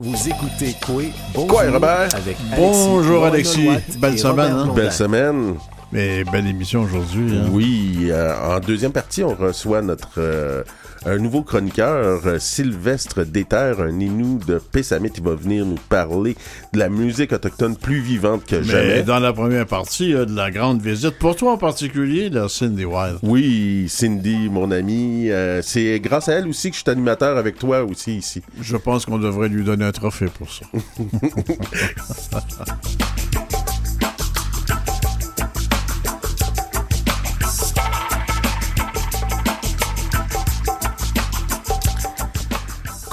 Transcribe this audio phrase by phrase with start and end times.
[0.00, 1.02] Vous écoutez Quoi?
[1.34, 2.14] Bonjour Quoi, Robert?
[2.14, 3.68] Avec Bonjour, Alexis.
[3.68, 3.98] Alexis.
[3.98, 4.72] Belle semaine, hein?
[4.72, 5.56] Belle semaine.
[5.92, 7.36] Mais belle émission aujourd'hui.
[7.36, 7.48] Hein?
[7.50, 10.62] Oui, euh, en deuxième partie, on reçoit notre euh,
[11.06, 15.10] un nouveau chroniqueur, euh, Sylvestre Déterre, un Inou de Pessamit.
[15.16, 16.36] Il va venir nous parler
[16.72, 19.02] de la musique autochtone plus vivante que Mais jamais.
[19.02, 21.18] dans la première partie, de la grande visite.
[21.18, 23.18] Pour toi en particulier, la Cindy Wild.
[23.22, 27.58] Oui, Cindy, mon amie, euh, c'est grâce à elle aussi que je suis animateur avec
[27.58, 28.42] toi aussi ici.
[28.60, 30.66] Je pense qu'on devrait lui donner un trophée pour ça.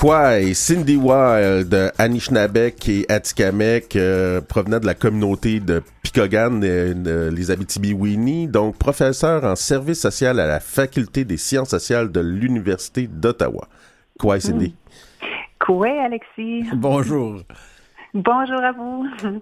[0.05, 7.49] Quoi, Cindy Wild, Anishinabek et Atikamek, euh, provenant de la communauté de Picogan, euh, les
[7.49, 13.67] Abitibi-Winnie, donc professeur en service social à la Faculté des sciences sociales de l'Université d'Ottawa.
[14.19, 14.75] Quoi, Cindy?
[15.59, 16.69] Quoi, Alexis?
[16.75, 17.41] Bonjour.
[18.13, 19.07] Bonjour à vous.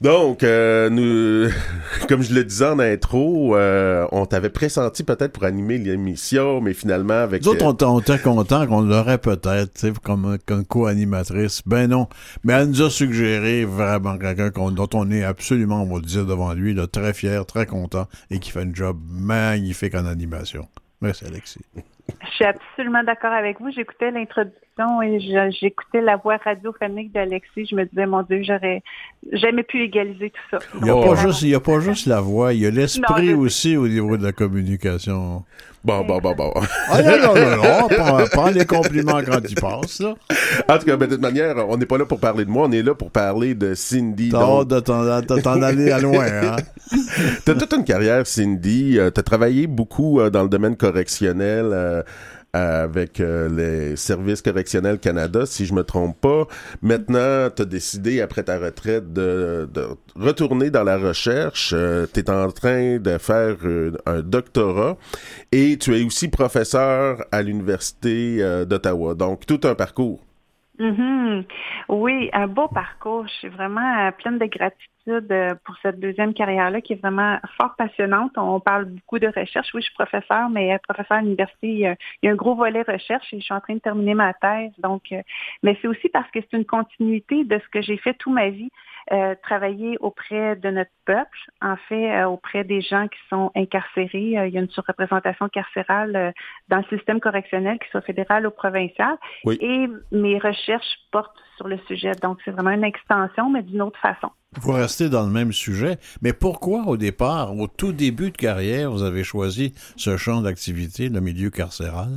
[0.00, 1.50] Donc, euh, nous,
[2.08, 6.72] comme je le disais en intro, euh, on t'avait pressenti peut-être pour animer l'émission, mais
[6.72, 7.44] finalement avec...
[7.44, 11.60] Nous autres, euh, on, était contents qu'on l'aurait peut-être, comme, comme co-animatrice.
[11.66, 12.08] Ben non.
[12.44, 16.06] Mais elle nous a suggéré vraiment quelqu'un qu'on- dont on est absolument, on va le
[16.06, 20.06] dire devant lui, là, très fier, très content et qui fait un job magnifique en
[20.06, 20.66] animation.
[21.02, 21.60] Merci, Alexis.
[22.24, 23.70] Je suis absolument d'accord avec vous.
[23.70, 25.20] J'écoutais l'introduction et
[25.60, 27.66] j'écoutais la voix radiophonique d'Alexis.
[27.70, 28.82] Je me disais, mon Dieu, j'aurais
[29.32, 30.58] jamais pu égaliser tout ça.
[30.76, 32.70] Il n'y a, pas juste- il y a pas juste la voix, il y a
[32.70, 35.44] l'esprit aussi au niveau de la communication.
[35.82, 36.52] Bon, bon, bon, bon.
[36.90, 40.14] Ah non, non, non, non, prends, prends les compliments quand ils passent, là.
[40.68, 42.66] En tout cas, ben, de toute manière, on n'est pas là pour parler de moi,
[42.68, 44.28] on est là pour parler de Cindy.
[44.28, 46.56] T'as donc- hâte de t'en, de t'en aller à loin, hein?
[47.46, 48.98] T'as toute une carrière, Cindy.
[48.98, 52.02] Euh, T'as travaillé beaucoup euh, dans le domaine correctionnel euh,
[52.52, 56.46] avec euh, les services correctionnels Canada, si je me trompe pas.
[56.82, 61.72] Maintenant, t'as décidé, après ta retraite, de, de retourner dans la recherche.
[61.76, 64.96] Euh, T'es en train de faire euh, un doctorat
[65.52, 69.14] et tu es aussi professeur à l'Université euh, d'Ottawa.
[69.14, 70.20] Donc, tout un parcours.
[70.80, 71.44] Mhm.
[71.90, 73.26] Oui, un beau parcours.
[73.28, 77.38] Je suis vraiment euh, pleine de gratitude euh, pour cette deuxième carrière-là qui est vraiment
[77.56, 78.32] fort passionnante.
[78.36, 79.68] On parle beaucoup de recherche.
[79.74, 82.82] Oui, je suis professeur, mais euh, professeur à l'université, il y, a, un gros volet
[82.82, 84.72] recherche et je suis en train de terminer ma thèse.
[84.78, 85.22] Donc, euh,
[85.62, 88.50] mais c'est aussi parce que c'est une continuité de ce que j'ai fait toute ma
[88.50, 88.70] vie.
[89.12, 94.38] Euh, travailler auprès de notre peuple, en fait, euh, auprès des gens qui sont incarcérés.
[94.38, 96.30] Euh, il y a une surreprésentation carcérale euh,
[96.68, 99.16] dans le système correctionnel, qu'il soit fédéral ou provincial.
[99.44, 99.58] Oui.
[99.60, 102.12] Et mes recherches portent sur le sujet.
[102.22, 104.30] Donc, c'est vraiment une extension, mais d'une autre façon.
[104.60, 108.90] Vous restez dans le même sujet, mais pourquoi au départ, au tout début de carrière,
[108.90, 112.10] vous avez choisi ce champ d'activité, le milieu carcéral?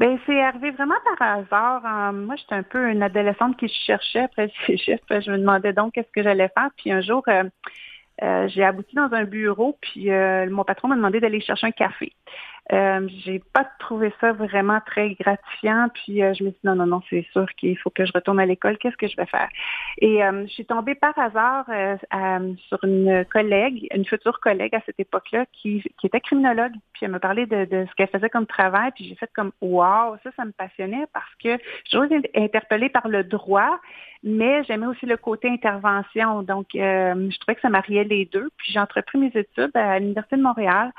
[0.00, 1.82] Ben, c'est arrivé vraiment par hasard.
[1.84, 5.02] Euh, moi, j'étais un peu une adolescente qui cherchait après le cégep.
[5.10, 6.70] Je me demandais donc qu'est-ce que j'allais faire.
[6.78, 7.44] Puis un jour, euh,
[8.22, 11.70] euh, j'ai abouti dans un bureau, puis euh, mon patron m'a demandé d'aller chercher un
[11.70, 12.12] café.
[12.72, 16.76] Euh, j'ai pas trouvé ça vraiment très gratifiant, puis euh, je me suis dit non,
[16.76, 19.26] non, non, c'est sûr qu'il faut que je retourne à l'école, qu'est-ce que je vais
[19.26, 19.48] faire?
[19.98, 24.80] Et euh, je suis tombée par hasard euh, sur une collègue, une future collègue à
[24.86, 28.30] cette époque-là, qui, qui était criminologue, puis elle me parlait de, de ce qu'elle faisait
[28.30, 31.58] comme travail, puis j'ai fait comme wow, ça, ça me passionnait parce que
[31.90, 33.80] je suis interpellée par le droit,
[34.22, 36.42] mais j'aimais aussi le côté intervention.
[36.42, 38.50] Donc, euh, je trouvais que ça mariait les deux.
[38.56, 40.92] Puis j'ai entrepris mes études à l'Université de Montréal.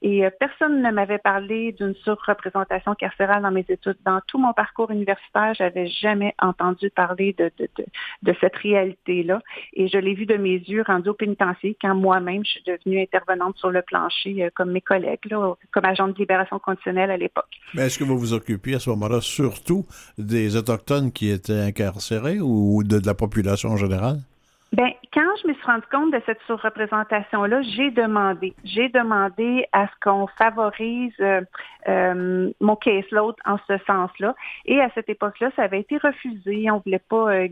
[0.00, 3.96] Et euh, personne ne m'avait parlé d'une surreprésentation carcérale dans mes études.
[4.04, 9.40] Dans tout mon parcours universitaire, j'avais jamais entendu parler de, de, cette réalité-là.
[9.72, 13.02] Et je l'ai vu de mes yeux rendu au pénitencier quand moi-même, je suis devenue
[13.02, 17.16] intervenante sur le plancher euh, comme mes collègues, là, comme agent de libération conditionnelle à
[17.16, 17.50] l'époque.
[17.74, 19.84] Mais est-ce que vous vous occupiez à ce moment-là surtout
[20.16, 24.18] des Autochtones qui étaient incarcérés ou de, de la population en général?
[24.72, 29.86] Ben, quand je me suis rendu compte de cette surreprésentation-là, j'ai demandé, j'ai demandé à
[29.86, 31.40] ce qu'on favorise euh,
[31.88, 34.34] euh, mon caseload en ce sens-là.
[34.66, 36.70] Et à cette époque-là, ça avait été refusé.
[36.70, 37.48] On voulait pas euh,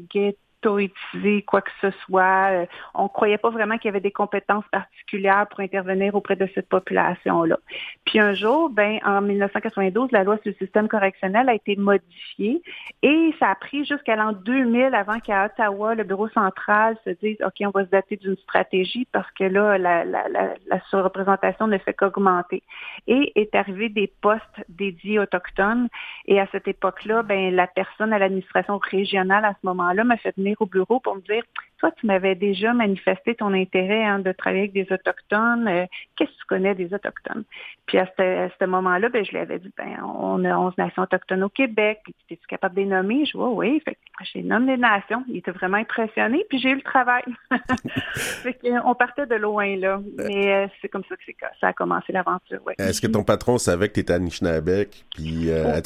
[0.66, 2.50] ghettoïtiser quoi que ce soit.
[2.50, 6.48] Euh, on croyait pas vraiment qu'il y avait des compétences particulières pour intervenir auprès de
[6.54, 7.58] cette population-là.
[8.04, 12.62] Puis un jour, ben, en 1992, la loi sur le système correctionnel a été modifiée
[13.02, 17.36] et ça a pris jusqu'à l'an 2000 avant qu'à Ottawa, le bureau central se dise,
[17.44, 21.66] OK, on va se dater d'une stratégie parce que là, la, la, la, la surreprésentation
[21.66, 22.62] ne fait qu'augmenter.
[23.06, 25.88] Et est arrivé des postes dédiés autochtones.
[26.26, 30.34] Et à cette époque-là, ben, la personne à l'administration régionale à ce moment-là m'a fait
[30.36, 31.42] venir au bureau pour me dire,
[31.78, 35.68] toi, tu m'avais déjà manifesté ton intérêt hein, de travailler avec des Autochtones.
[35.68, 35.86] Euh,
[36.16, 37.44] qu'est-ce que tu connais des Autochtones?
[37.86, 41.44] Puis à ce, moment-là, ben, je lui avais dit, ben, on a 11 nations autochtones
[41.44, 43.24] au Québec, puis es-tu capable de les nommer?
[43.26, 43.96] Je vois, oui, fait
[44.32, 45.24] j'ai nommé les nations.
[45.28, 47.24] Il était vraiment impressionné, puis j'ai eu le travail.
[48.14, 50.00] fait on partait de loin, là.
[50.16, 51.22] Mais euh, c'est comme ça que
[51.60, 52.74] ça a commencé l'aventure, ouais.
[52.78, 55.80] Est-ce que ton patron savait que tu étais à Nishnabek puis euh, à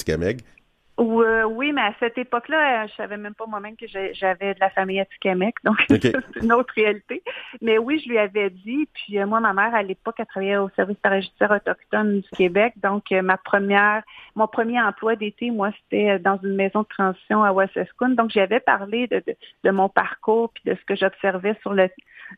[1.01, 4.69] Euh, oui, mais à cette époque-là, je savais même pas moi-même que j'avais de la
[4.71, 6.13] famille à Tikamek, donc c'est
[6.43, 7.23] une autre réalité.
[7.63, 8.87] Mais oui, je lui avais dit.
[8.93, 12.75] Puis euh, moi, ma mère à l'époque, elle travaillait au service parajudiciaire autochtone du Québec,
[12.77, 14.03] donc euh, ma première,
[14.35, 18.11] mon premier emploi d'été, moi, c'était dans une maison de transition à Wassescoon.
[18.11, 19.23] Donc j'avais parlé de,
[19.65, 21.89] de, mon parcours puis de ce que j'observais sur le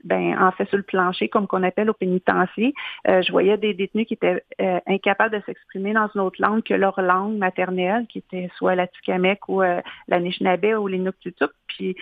[0.04, 2.74] ben en fait sur le plancher, comme qu'on appelle au pénitencier.
[3.06, 4.44] je voyais des détenus qui étaient
[4.86, 8.86] incapables de s'exprimer dans une autre langue que leur langue maternelle, qui était soit la
[8.86, 11.50] Tikamek ou euh, la Nishnabé ou l'Inuktitut.
[11.66, 11.96] Puis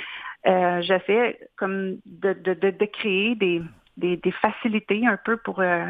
[0.46, 3.62] euh, j'essaie comme de, de, de, créer des,
[3.96, 5.86] des, des, facilités un peu pour euh,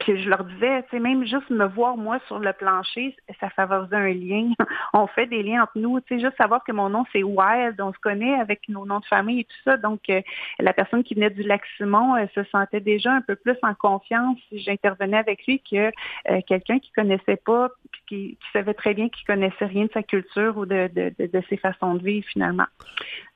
[0.00, 3.48] puis je leur disais, tu sais, même juste me voir moi sur le plancher, ça
[3.50, 4.50] favorisait un lien.
[4.92, 7.80] on fait des liens entre nous, tu sais, juste savoir que mon nom c'est Wild,
[7.80, 9.76] on se connaît avec nos noms de famille et tout ça.
[9.76, 10.20] Donc euh,
[10.58, 13.74] la personne qui venait du lac Simon elle se sentait déjà un peu plus en
[13.74, 15.92] confiance si j'intervenais avec lui que
[16.30, 20.02] euh, quelqu'un qui connaissait pas, puis qui, savait très bien qu'il connaissait rien de sa
[20.02, 22.66] culture ou de, de, de, ses façons de vivre finalement.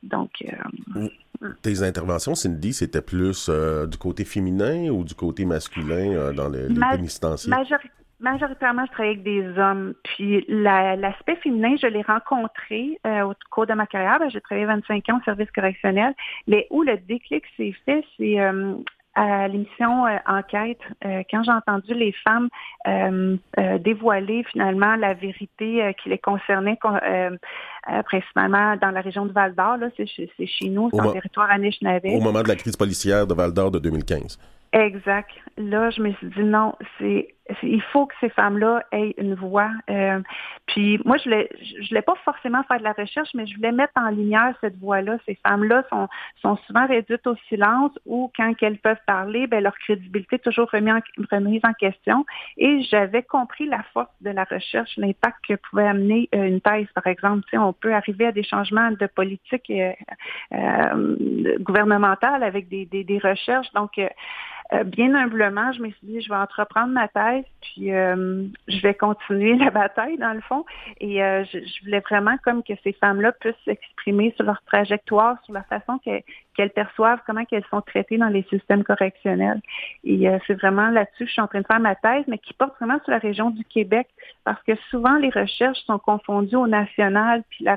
[0.03, 1.09] Donc euh, mm.
[1.63, 6.69] Tes interventions, Cindy, c'était plus du côté féminin ou du côté masculin euh, dans les,
[8.21, 9.95] majoritairement, je travaillais avec des hommes.
[10.03, 14.19] Puis l'aspect féminin, je l'ai rencontré euh, au cours de ma carrière.
[14.19, 16.15] Ben, j'ai travaillé 25 ans au service correctionnel.
[16.47, 18.39] Mais où le déclic s'est fait, c'est
[19.19, 22.49] à l'émission euh, Enquête, euh, quand j'ai entendu les femmes
[22.87, 23.37] euh,
[23.81, 26.79] dévoiler finalement la vérité qui les concernait,
[28.05, 32.07] principalement dans la région de Val d'Or, c'est chez, nous, c'est en territoire Anishinaabe.
[32.07, 34.39] Au moment de la crise policière de Val d'Or de 2015.
[34.73, 35.31] Exact.
[35.57, 39.71] Là, je me suis dit non, c'est il faut que ces femmes-là aient une voix.
[39.91, 40.21] Euh,
[40.67, 43.73] puis moi, je voulais, je voulais pas forcément faire de la recherche, mais je voulais
[43.73, 45.19] mettre en lumière cette voix-là.
[45.27, 46.09] Ces femmes-là sont,
[46.43, 50.71] sont souvent réduites au silence ou quand elles peuvent parler, ben, leur crédibilité est toujours
[50.71, 52.27] remise en, remise en question.
[52.57, 56.89] Et j'avais compris la force de la recherche, l'impact que pouvait amener euh, une thèse,
[56.95, 57.45] par exemple.
[57.51, 59.93] Tu on peut arriver à des changements de politique euh,
[60.53, 63.73] euh gouvernementale avec des, des, des recherches.
[63.73, 63.99] Donc,
[64.73, 68.81] euh, bien humblement, je me suis dit, je vais entreprendre ma thèse, puis euh, je
[68.81, 70.65] vais continuer la bataille, dans le fond.
[71.01, 75.55] Et euh, je, voulais vraiment comme que ces femmes-là puissent s'exprimer sur leur trajectoire, sur
[75.55, 79.61] la façon qu'elles perçoivent, comment qu'elles sont traitées dans les systèmes correctionnels.
[80.05, 82.55] Et c'est vraiment là-dessus que je suis en train de faire ma thèse, mais qui
[82.55, 84.09] porte vraiment sur la région du Québec,
[84.45, 87.77] parce que souvent les recherches sont confondues au national, puis la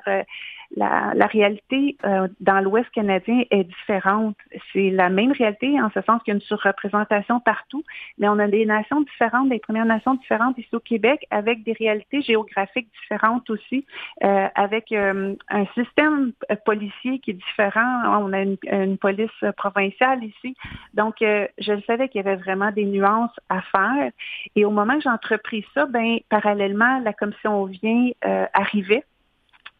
[0.75, 4.35] la, la réalité euh, dans l'Ouest canadien est différente.
[4.71, 7.83] C'est la même réalité en ce sens qu'il y a une surreprésentation partout,
[8.17, 11.73] mais on a des nations différentes, des Premières Nations différentes ici au Québec, avec des
[11.73, 13.85] réalités géographiques différentes aussi,
[14.23, 16.31] euh, avec euh, un système
[16.65, 18.21] policier qui est différent.
[18.21, 20.55] On a une, une police provinciale ici.
[20.93, 24.11] Donc, je savais qu'il y avait vraiment des nuances à faire.
[24.55, 28.09] Et au moment que j'ai entrepris ça, ben parallèlement, la commission vient
[28.53, 29.03] arrivait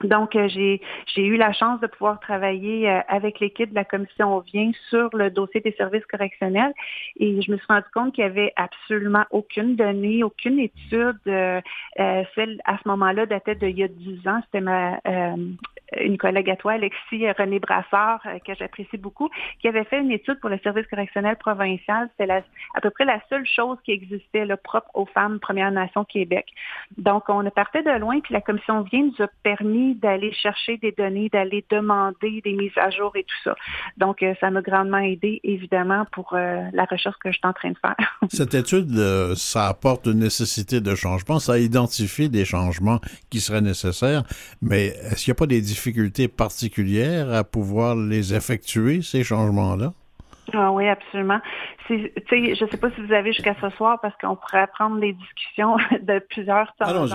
[0.03, 0.81] donc, euh, j'ai,
[1.17, 5.29] eu la chance de pouvoir travailler euh, avec l'équipe de la commission Vient sur le
[5.29, 6.73] dossier des services correctionnels
[7.19, 11.19] et je me suis rendu compte qu'il n'y avait absolument aucune donnée, aucune étude.
[11.27, 11.61] Euh,
[12.35, 14.41] celle à ce moment-là datait d'il y a 10 ans.
[14.45, 14.99] C'était ma
[15.99, 19.29] une collègue à toi, Alexis René Brassard, que j'apprécie beaucoup,
[19.59, 22.09] qui avait fait une étude pour le service correctionnel provincial.
[22.17, 26.05] C'est à peu près la seule chose qui existait le propre aux femmes Première Nation
[26.05, 26.45] Québec.
[26.97, 30.91] Donc, on partait de loin, puis la commission Vient nous a permis d'aller chercher des
[30.91, 33.55] données, d'aller demander des mises à jour et tout ça.
[33.97, 37.53] Donc, euh, ça m'a grandement aidé, évidemment, pour euh, la recherche que je suis en
[37.53, 38.19] train de faire.
[38.29, 43.61] Cette étude, euh, ça apporte une nécessité de changement, ça identifie des changements qui seraient
[43.61, 44.23] nécessaires,
[44.61, 49.93] mais est-ce qu'il n'y a pas des difficultés particulières à pouvoir les effectuer, ces changements-là?
[50.53, 51.39] Ah oui, absolument.
[51.89, 55.13] je ne sais pas si vous avez jusqu'à ce soir parce qu'on pourrait prendre des
[55.13, 57.05] discussions de plusieurs temps.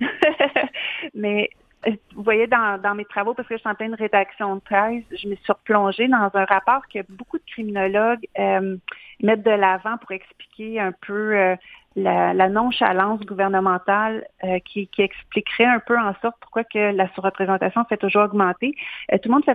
[1.14, 1.50] Mais
[1.86, 5.04] vous voyez, dans, dans, mes travaux, parce que je suis en pleine rédaction de thèse,
[5.10, 8.76] je me suis replongée dans un rapport que beaucoup de criminologues euh,
[9.22, 11.56] mettent de l'avant pour expliquer un peu euh,
[12.02, 17.84] la, nonchalance gouvernementale euh, qui, qui, expliquerait un peu en sorte pourquoi que la surreprésentation
[17.84, 18.74] fait toujours augmenter.
[19.12, 19.52] Euh, tout le monde fait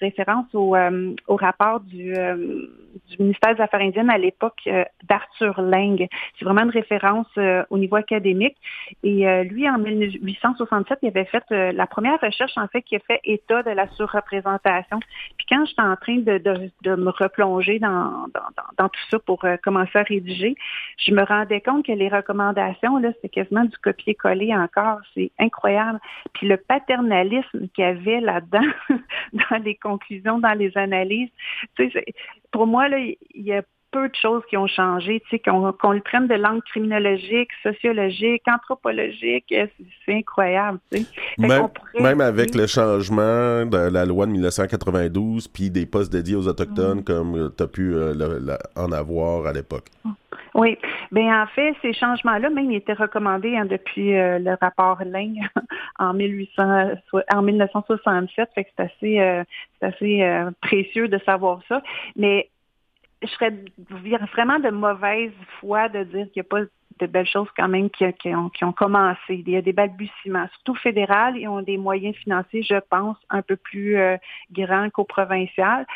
[0.00, 4.68] référence au, euh, au rapport du, du, ministère des Affaires indiennes à l'époque
[5.08, 6.06] d'Arthur Lang.
[6.38, 7.28] C'est vraiment une référence
[7.70, 8.56] au niveau académique.
[9.02, 13.20] Et lui, en 1867, il avait fait la première recherche en fait qui a fait
[13.24, 15.00] état de la surreprésentation,
[15.36, 19.44] puis quand j'étais en train de, de, me replonger dans, dans, dans, tout ça pour
[19.44, 20.54] euh, commencer à rédiger,
[20.98, 24.98] je me rendais que les recommandations, là, c'était quasiment du copier-coller encore.
[25.14, 26.00] C'est incroyable.
[26.34, 28.66] Puis le paternalisme qu'il y avait là-dedans,
[29.50, 31.30] dans les conclusions, dans les analyses,
[31.76, 32.04] tu sais,
[32.50, 33.62] pour moi, là, il y a
[33.96, 38.42] peu de choses qui ont changé, tu sais, qu'on le prenne de langue criminologique, sociologique,
[38.46, 39.54] anthropologique,
[40.04, 41.06] c'est incroyable, tu sais.
[42.00, 47.00] Même, avec le changement de la loi de 1992, puis des postes dédiés aux Autochtones,
[47.00, 47.04] mm.
[47.04, 48.12] comme tu as pu euh,
[48.76, 49.86] en avoir à l'époque.
[50.54, 50.78] Oui,
[51.12, 55.42] bien en fait, ces changements-là, même, ils étaient recommandés hein, depuis euh, le rapport Ling
[55.98, 56.62] en, 1800,
[57.34, 59.44] en 1967, fait que c'est assez, euh,
[59.82, 60.22] assez
[60.62, 61.82] précieux de savoir ça.
[62.16, 62.48] Mais
[63.22, 63.54] je serais
[64.32, 66.60] vraiment de mauvaise foi de dire qu'il n'y a pas
[66.98, 68.04] de belles choses quand même qui,
[68.34, 69.18] ont, qui, ont, commencé.
[69.28, 73.42] Il y a des balbutiements, surtout fédéral, ils ont des moyens financiers, je pense, un
[73.42, 74.16] peu plus euh,
[74.52, 75.86] grands qu'au provincial.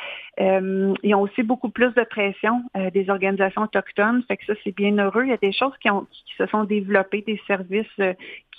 [0.40, 4.52] Euh, ils ont aussi beaucoup plus de pression euh, des organisations autochtones, fait que ça,
[4.62, 5.24] c'est bien heureux.
[5.24, 7.86] Il y a des choses qui, ont, qui se sont développées, des services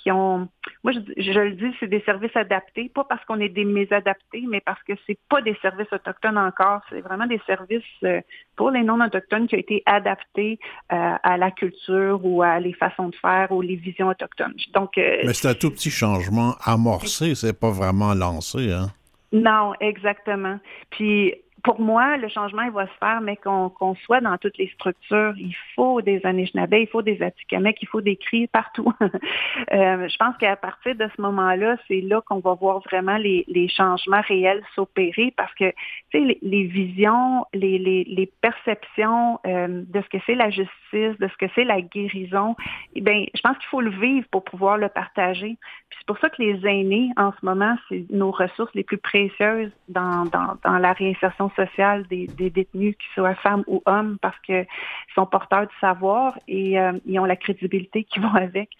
[0.02, 0.48] qui ont,
[0.82, 4.60] moi je, le dis, c'est des services adaptés, pas parce qu'on est des mésadaptés, mais
[4.60, 8.20] parce que c'est pas des services autochtones encore, c'est vraiment des services euh,
[8.56, 10.58] pour les non-autochtones qui ont été adaptés
[10.92, 14.54] euh, à la culture ou à les façons de faire ou les visions autochtones.
[14.74, 18.88] Donc, euh, mais c'est un tout petit changement amorcé, c'est pas vraiment lancé, hein?
[19.32, 20.58] Non, exactement.
[20.90, 24.68] Puis pour moi, le changement, il va se faire, mais qu'on soit dans toutes les
[24.68, 25.34] structures.
[25.36, 28.92] Il faut des Anishinaabe, il faut des Atikamekw, il faut des cris partout.
[29.02, 33.44] euh, je pense qu'à partir de ce moment-là, c'est là, qu'on va voir vraiment les,
[33.46, 35.72] les changements réels s'opérer parce que,
[36.12, 41.28] les, les, visions, les, les, les perceptions euh, de ce que c'est la justice, de
[41.28, 42.56] ce que c'est la guérison,
[42.96, 45.56] eh je pense qu'il faut le vivre pour pouvoir le partager.
[45.88, 48.98] Puis c'est pour ça que les aînés, en ce moment, c'est nos ressources les plus
[48.98, 54.38] précieuses dans, dans, dans la réinsertion sociale des, détenus, qu'ils soient femmes ou hommes, parce
[54.40, 54.66] qu'ils
[55.14, 58.70] sont porteurs de savoir et euh, ils ont la crédibilité qui va avec.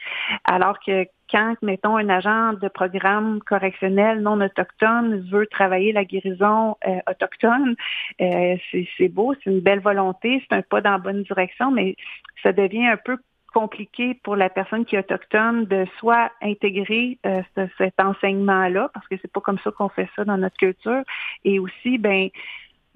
[0.45, 6.76] Alors que quand, mettons, un agent de programme correctionnel non autochtone veut travailler la guérison
[6.87, 7.75] euh, autochtone,
[8.21, 11.97] euh, c'est beau, c'est une belle volonté, c'est un pas dans la bonne direction, mais
[12.43, 13.17] ça devient un peu
[13.52, 17.18] compliqué pour la personne qui est autochtone de soit intégrer
[17.78, 21.02] cet enseignement-là, parce que c'est pas comme ça qu'on fait ça dans notre culture,
[21.44, 22.28] et aussi, ben,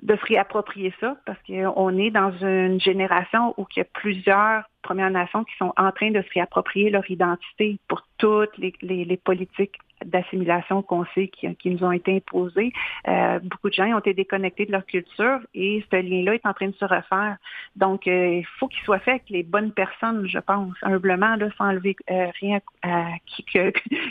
[0.03, 4.65] de se réapproprier ça parce qu'on est dans une génération où il y a plusieurs
[4.83, 9.17] Premières Nations qui sont en train de se réapproprier leur identité pour toutes les, les,
[9.17, 12.73] politiques d'assimilation qu'on sait qui, qui, nous ont été imposées.
[13.09, 16.53] Euh, beaucoup de gens ont été déconnectés de leur culture et ce lien-là est en
[16.53, 17.37] train de se refaire.
[17.77, 21.49] Donc, euh, il faut qu'il soit fait avec les bonnes personnes, je pense, humblement, là,
[21.57, 23.45] sans enlever euh, rien à, qui,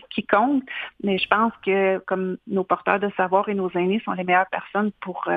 [0.09, 0.63] quiconque.
[1.03, 4.49] Mais je pense que comme nos porteurs de savoir et nos aînés sont les meilleures
[4.49, 5.27] personnes pour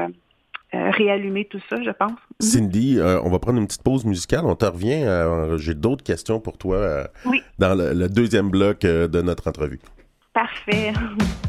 [0.74, 2.12] euh, réallumer tout ça, je pense.
[2.12, 2.16] Mhm.
[2.40, 4.42] Cindy, euh, on va prendre une petite pause musicale.
[4.44, 5.02] On te revient.
[5.02, 7.08] Euh, j'ai d'autres questions pour toi
[7.58, 9.80] dans le, deuxième bloc de notre entrevue.
[10.38, 10.92] Parfait.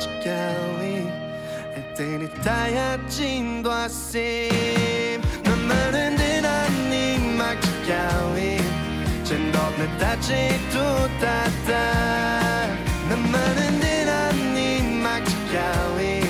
[0.00, 1.06] te quero e
[1.78, 4.48] eternidade agindo assim
[5.44, 8.56] Na merendina anima te quero e
[9.28, 10.86] Tendo a metade do
[11.20, 11.84] tata
[13.10, 16.24] Na merendina anima te quero e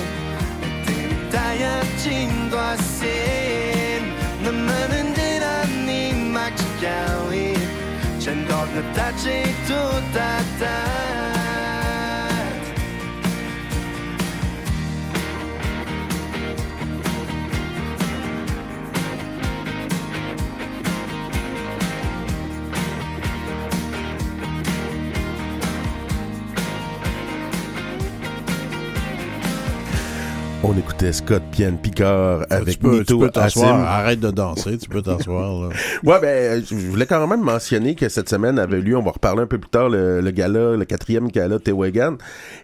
[0.67, 4.01] Eternidade agindo assim
[4.43, 7.55] Na merendina anima te quero e
[8.23, 11.20] Tendo a metade do tata
[31.01, 33.85] écoutait Scott Pienne Picard avec tu peux, Nito tu peux t'asseoir, Assim.
[33.87, 35.63] arrête de danser, tu peux t'asseoir.
[35.63, 35.69] là.
[36.05, 39.43] Ouais, ben, je voulais quand même mentionner que cette semaine avait lieu, on va reparler
[39.43, 42.17] un peu plus tard, le, le gala, le quatrième gala Tewagan.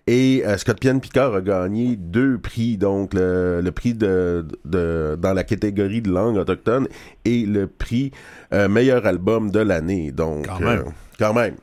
[0.07, 5.16] Et euh, Scott Pienne Picard a gagné deux prix, donc le, le prix de, de
[5.21, 6.88] dans la catégorie de langue autochtone
[7.25, 8.11] et le prix
[8.52, 10.12] euh, meilleur album de l'année.
[10.12, 10.81] Donc, Quand même.
[10.81, 11.55] euh, quand même.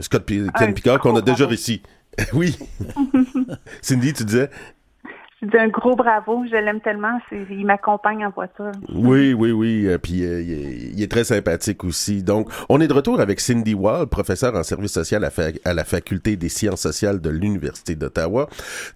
[0.00, 1.82] Scott Pi- Ah, Picard qu'on a déjà réussi.
[2.32, 2.58] oui.
[3.80, 4.50] Cindy, tu disais?
[5.40, 8.72] Je dis un gros bravo, je l'aime tellement, il m'accompagne en voiture.
[8.92, 9.86] Oui, oui, oui.
[9.86, 12.24] euh, puis euh, il, est, il est très sympathique aussi.
[12.24, 15.24] Donc, on est de retour avec Cindy Wall, professeure en service social
[15.64, 18.48] à, la Faculté des sciences sociales de l'Université d'Ottawa.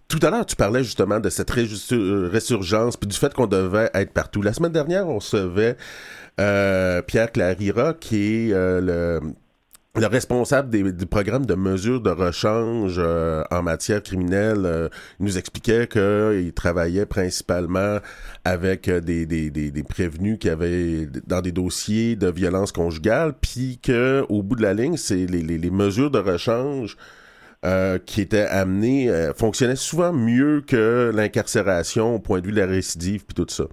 [0.08, 3.90] Tout à l'heure, tu parlais justement de cette euh, résurgence, puis du fait qu'on devait
[3.94, 4.42] être partout.
[4.42, 5.76] La semaine dernière, on recevait
[6.40, 9.20] euh, Pierre Clarira, qui est euh, le
[9.94, 14.88] le responsable des, du programme de mesures de rechange euh, en matière criminelle euh,
[15.20, 17.98] nous expliquait qu'il travaillait principalement
[18.44, 23.34] avec euh, des, des, des, des prévenus qui avaient dans des dossiers de violence conjugale,
[23.38, 26.96] puis que au bout de la ligne, c'est les, les, les mesures de rechange
[27.66, 32.58] euh, qui étaient amenées euh, fonctionnaient souvent mieux que l'incarcération au point de vue de
[32.60, 33.64] la récidive puis tout ça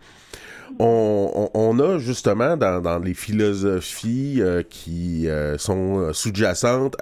[0.77, 6.95] on, on, a justement dans, les philosophies euh, qui euh, sont sous-jacentes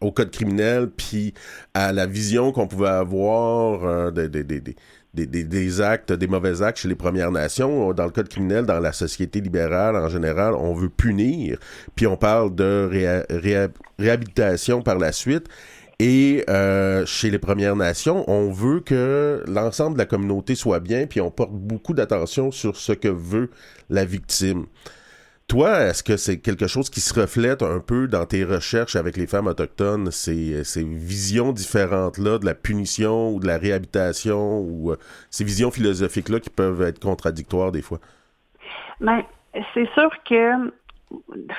[0.00, 1.34] au code criminel, puis
[1.74, 6.26] à la vision qu'on pouvait avoir euh, des, des, des, des, des, des actes, des
[6.26, 7.92] mauvais actes chez les Premières Nations.
[7.92, 11.58] Dans le code criminel, dans la société libérale en général, on veut punir,
[11.94, 15.46] puis on parle de réha- réha- réhabilitation par la suite.
[15.98, 21.06] Et euh, chez les Premières Nations, on veut que l'ensemble de la communauté soit bien,
[21.06, 23.50] puis on porte beaucoup d'attention sur ce que veut
[23.88, 24.66] la victime.
[25.48, 29.16] Toi, est-ce que c'est quelque chose qui se reflète un peu dans tes recherches avec
[29.16, 34.90] les femmes autochtones, ces, ces visions différentes-là de la punition ou de la réhabilitation ou
[34.90, 34.96] euh,
[35.30, 38.00] ces visions philosophiques-là qui peuvent être contradictoires des fois?
[39.00, 39.22] Ben,
[39.72, 40.72] c'est sûr que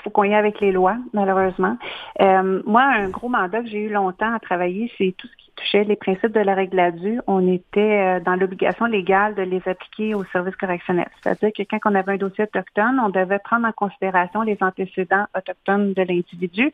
[0.03, 1.77] faut qu'on y aille avec les lois, malheureusement.
[2.21, 5.46] Euh, moi, un gros mandat que j'ai eu longtemps à travailler, c'est tout ce qui
[5.57, 7.19] touchait les principes de la règle à due.
[7.27, 11.09] On était euh, dans l'obligation légale de les appliquer au service correctionnel.
[11.21, 15.25] C'est-à-dire que quand on avait un dossier autochtone, on devait prendre en considération les antécédents
[15.35, 16.71] autochtones de l'individu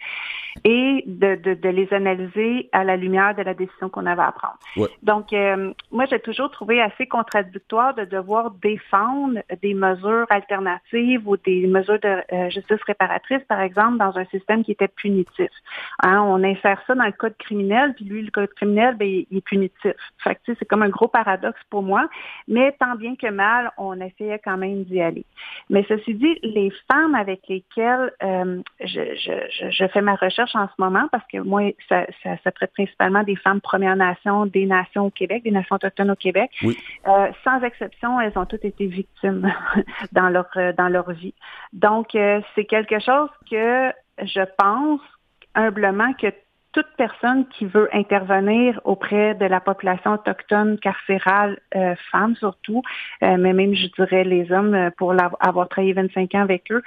[0.63, 4.31] et de, de, de, les analyser à la lumière de la décision qu'on avait à
[4.31, 4.57] prendre.
[4.77, 4.89] Ouais.
[5.01, 11.37] Donc, euh, moi, j'ai toujours trouvé assez contradictoire de devoir défendre des mesures alternatives ou
[11.37, 15.49] des mesures de euh, justice réparatrice, par exemple, dans un système qui était punitif.
[16.03, 19.37] Hein, on insère ça dans le code criminel, puis lui, le code criminel, ben, il,
[19.37, 19.93] est punitif.
[20.23, 22.07] Fait que, c'est comme un gros paradoxe pour moi,
[22.47, 25.25] mais tant bien que mal, on essayait quand même d'y aller.
[25.69, 30.67] Mais ceci dit, les femmes avec lesquelles euh, je, je, je, fais ma recherche en
[30.67, 34.65] ce moment, parce que moi, ça, ça, ça traite principalement des femmes Premières Nations, des
[34.65, 36.51] nations au Québec, des nations autochtones au Québec.
[36.63, 36.77] Oui.
[37.07, 39.51] Euh, sans exception, elles ont toutes été victimes
[40.11, 41.33] dans leur dans leur vie.
[41.71, 45.01] Donc, euh, c'est quelque chose que je pense
[45.55, 46.27] humblement que
[46.73, 52.81] toute personne qui veut intervenir auprès de la population autochtone carcérale, euh, femmes surtout,
[53.21, 56.81] euh, mais même je dirais les hommes euh, pour avoir travaillé 25 ans avec eux,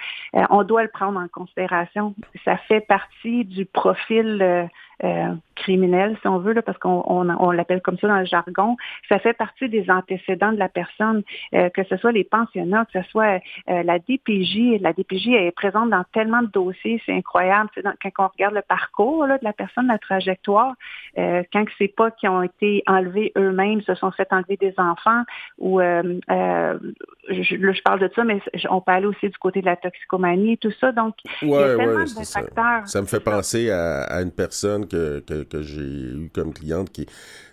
[0.50, 2.14] on doit le prendre en considération.
[2.44, 4.68] Ça fait partie du profil
[5.04, 8.76] euh, criminel, si on veut, là, parce qu'on on, l'appelle comme ça dans le jargon,
[9.08, 11.22] ça fait partie des antécédents de la personne,
[11.54, 14.80] euh, que ce soit les pensionnats, que ce soit euh, la DPJ.
[14.80, 17.70] La DPJ est présente dans tellement de dossiers, c'est incroyable.
[17.82, 20.74] Dans, quand on regarde le parcours là, de la personne, la trajectoire,
[21.18, 25.22] euh, quand c'est pas qui ont été enlevés eux-mêmes, se sont fait enlever des enfants,
[25.58, 25.80] ou
[27.28, 30.52] je, je, parle de ça, mais on peut aller aussi du côté de la toxicomanie
[30.52, 30.92] et tout ça.
[30.92, 32.86] Donc, il y a tellement de facteurs.
[32.86, 33.00] Ça.
[33.00, 37.06] me fait penser à, à une personne que, que que j'ai eu comme cliente qui,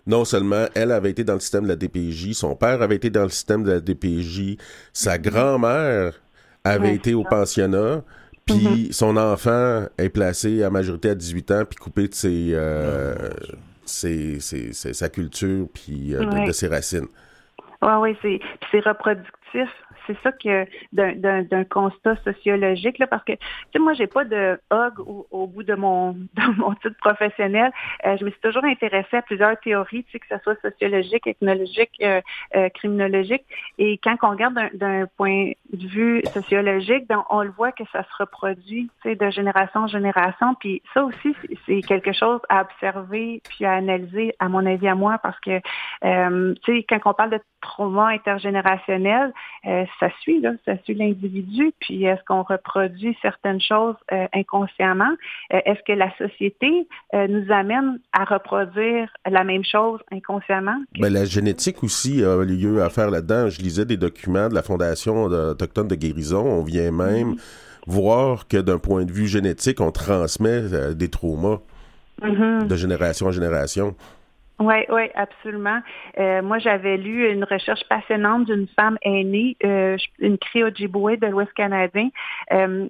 [0.06, 3.10] non seulement elle avait été dans le système de la DPJ, son père avait été
[3.10, 4.58] dans le système de la DPJ,
[4.92, 6.14] sa grand-mère
[6.64, 8.04] avait été au pensionnat,
[8.46, 8.92] puis mm-hmm.
[8.94, 13.16] son enfant est placé à majorité à 18 ans, puis coupé de ses, euh,
[13.86, 17.08] ah, sa culture, puis euh, de, ses racines.
[17.82, 18.40] Oui, oui,
[18.72, 19.70] c'est reproductif yes
[20.08, 23.40] c'est ça que d'un constat sociologique, là, parce que tu
[23.74, 24.94] sais, moi, j'ai pas de hug
[25.32, 27.72] au, bout de mon, de mon titre professionnel.
[28.06, 31.28] Euh, je me suis toujours intéressée à plusieurs théories, tu sais, que ce soit sociologique,
[31.28, 32.22] ethnologique, euh,
[32.56, 33.44] euh, criminologique.
[33.78, 38.04] Et quand on regarde d'un point de vue sociologique, ben, on le voit que ça
[38.04, 40.56] se reproduit, tu sais, de génération en génération.
[40.60, 41.36] Puis ça aussi,
[41.66, 45.60] c'est quelque chose à observer puis à analyser, à mon avis, à moi, parce que,
[45.60, 49.34] tu sais, quand on parle de trauma intergénérationnel,
[50.00, 55.12] ça suit, là, ça suit l'individu, puis est-ce qu'on reproduit certaines choses euh, inconsciemment?
[55.54, 60.78] Euh, est-ce que la société euh, nous amène à reproduire la même chose inconsciemment?
[61.00, 63.50] Ben, la génétique aussi a lieu à faire là-dedans.
[63.50, 66.46] Je lisais des documents de la Fondation autochtone de guérison.
[66.46, 67.40] On vient même mm-hmm.
[67.88, 71.60] voir que d'un point de vue génétique, on transmet des traumas
[72.22, 72.68] mm-hmm.
[72.68, 73.96] de génération en génération.
[74.64, 75.80] Oui, oui, absolument.
[76.18, 81.52] Euh, moi, j'avais lu une recherche passionnante d'une femme aînée, euh, une crée de l'Ouest
[81.54, 82.10] canadien.
[82.54, 82.88] Euh,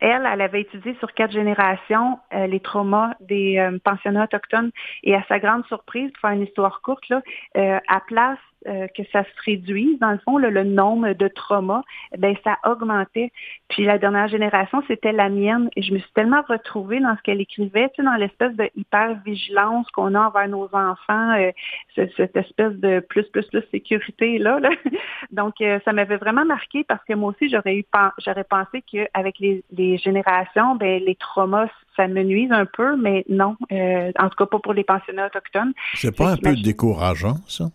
[0.00, 4.70] elle, elle avait étudié sur quatre générations les traumas des pensionnats autochtones
[5.02, 7.20] et à sa grande surprise, pour faire une histoire courte, là,
[7.54, 11.80] à place euh, que ça se réduise, dans le fond, le nombre de traumas,
[12.18, 13.32] ben ça augmentait.
[13.70, 15.70] Puis la dernière génération, c'était la mienne.
[15.76, 18.68] Et je me suis tellement retrouvée dans ce qu'elle écrivait, tu sais, dans l'espèce de
[18.76, 21.52] hyper-vigilance qu'on a envers nos enfants, euh,
[21.94, 24.60] cette espèce de plus, plus, plus sécurité là.
[25.32, 27.84] Donc, euh, ça m'avait vraiment marqué parce que moi aussi, j'aurais eu
[28.18, 33.24] j'aurais pensé qu'avec les, les générations, ben les traumas ça me nuise un peu, mais
[33.28, 35.72] non, en tout cas pas pour les pensionnats autochtones.
[35.94, 37.66] C'est pas un peu décourageant, ça?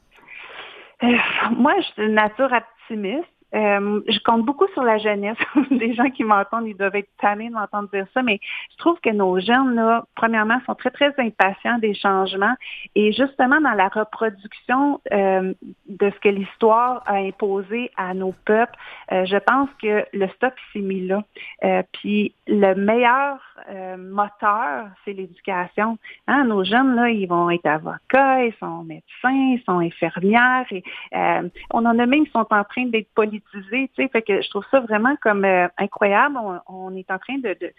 [1.04, 1.18] Euh,
[1.52, 3.35] moi, je suis de nature optimiste.
[3.56, 5.38] Euh, je compte beaucoup sur la jeunesse.
[5.72, 8.40] Des gens qui m'entendent, ils doivent être tannés de m'entendre dire ça, mais
[8.72, 12.56] je trouve que nos jeunes, là, premièrement, sont très, très impatients des changements.
[12.96, 15.54] Et justement, dans la reproduction euh,
[15.88, 18.76] de ce que l'histoire a imposé à nos peuples,
[19.12, 21.24] je pense que le stop s'est mis là.
[21.94, 23.40] puis le meilleur
[23.70, 25.98] euh, moteur, c'est l'éducation.
[26.28, 30.66] Hein, nos jeunes, là, ils vont être avocats, ils sont médecins, ils sont infirmières.
[30.72, 30.84] Et,
[31.16, 33.10] euh, on en a même qui sont en train d'être
[33.52, 36.38] fait que je trouve ça vraiment comme euh, incroyable.
[36.68, 37.72] On, est en train de, de,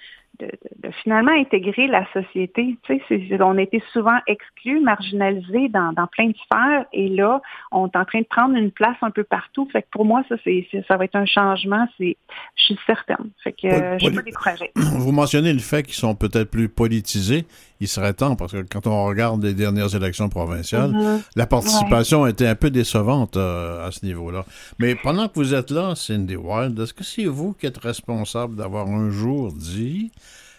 [1.03, 2.77] finalement intégrer la société.
[2.83, 7.41] Tu sais, on a été souvent exclus, marginalisés dans, dans plein de sphères, et là,
[7.73, 9.69] on est en train de prendre une place un peu partout.
[9.73, 11.87] Fait que pour moi, ça, c'est, ça va être un changement.
[11.99, 12.17] C'est,
[12.57, 13.31] je suis certaine.
[13.43, 14.71] Fait que je suis pas découragée.
[14.77, 17.45] Vous mentionnez le fait qu'ils sont peut-être plus politisés.
[17.81, 21.31] Il serait temps, parce que quand on regarde les dernières élections provinciales, mm-hmm.
[21.37, 24.45] la participation était un peu décevante euh, à ce niveau-là.
[24.79, 28.57] Mais pendant que vous êtes là, Cindy Wild, est-ce que c'est vous qui êtes responsable
[28.57, 30.11] d'avoir un jour dit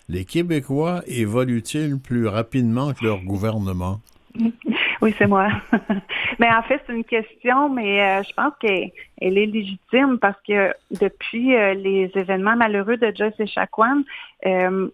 [0.09, 3.99] les Québécois évoluent-ils plus rapidement que leur gouvernement?
[5.01, 5.47] Oui, c'est moi.
[6.39, 8.91] mais en fait, c'est une question, mais euh, je pense qu'elle
[9.21, 14.03] est légitime parce que depuis euh, les événements malheureux de Joyce et Chacuan,
[14.47, 14.89] euh,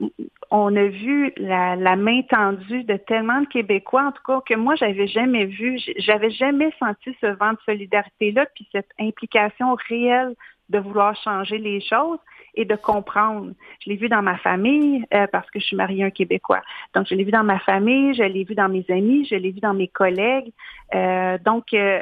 [0.52, 4.76] on a vu la, main tendue de tellement de Québécois, en tout cas, que moi,
[4.76, 10.36] j'avais jamais vu, j'avais jamais senti ce vent de solidarité-là, puis cette implication réelle
[10.69, 12.19] de vouloir changer les choses
[12.56, 13.52] et de comprendre.
[13.84, 16.62] Je l'ai vu dans ma famille euh, parce que je suis mariée à un Québécois.
[16.94, 19.52] Donc, je l'ai vu dans ma famille, je l'ai vu dans mes amis, je l'ai
[19.52, 20.52] vu dans mes collègues.
[20.94, 22.02] Euh, donc, euh,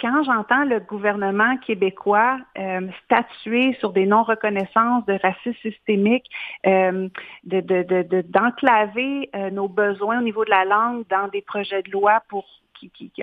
[0.00, 2.36] quand j'entends le gouvernement québécois
[3.04, 6.28] statuer sur des non-reconnaissances de racisme systémique,
[6.64, 12.44] de, d'enclaver nos besoins au niveau de la langue dans des projets de loi pour
[12.90, 13.22] qui, qui,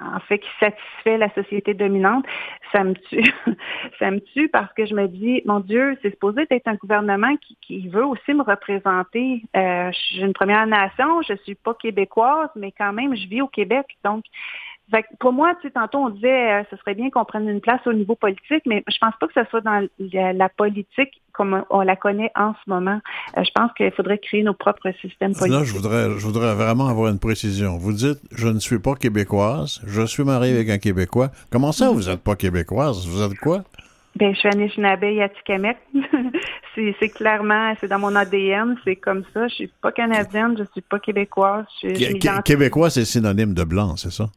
[0.00, 2.24] en fait, qui satisfait la société dominante,
[2.72, 3.32] ça me tue.
[3.98, 7.34] ça me tue parce que je me dis, mon Dieu, c'est supposé être un gouvernement
[7.60, 9.42] qui, veut aussi me représenter.
[9.56, 13.42] Euh, je suis une Première Nation, je suis pas québécoise, mais quand même, je vis
[13.42, 13.86] au Québec.
[14.04, 14.24] Donc,
[15.18, 17.80] pour moi, tu sais, tantôt on disait euh, ce serait bien qu'on prenne une place
[17.86, 21.80] au niveau politique, mais je pense pas que ce soit dans la, politique comme on
[21.80, 23.00] la connaît en ce moment.
[23.36, 25.58] Euh, je pense qu'il faudrait créer nos propres systèmes politiques.
[25.58, 27.76] Là, je voudrais, je voudrais vraiment avoir une précision.
[27.76, 31.30] Vous dites, je ne suis pas québécoise, je suis mariée avec un Québécois.
[31.50, 33.06] Comment ça, vous n'êtes pas québécoise?
[33.06, 33.64] Vous êtes quoi?
[34.16, 35.76] Ben, je suis Anishinaabe Atikamek.
[36.74, 39.48] c'est clairement, c'est dans mon ADN, c'est comme ça.
[39.48, 41.64] Je suis pas canadienne, je suis pas québécoise.
[41.82, 44.28] Je, Québécois, c'est synonyme de blanc, c'est ça?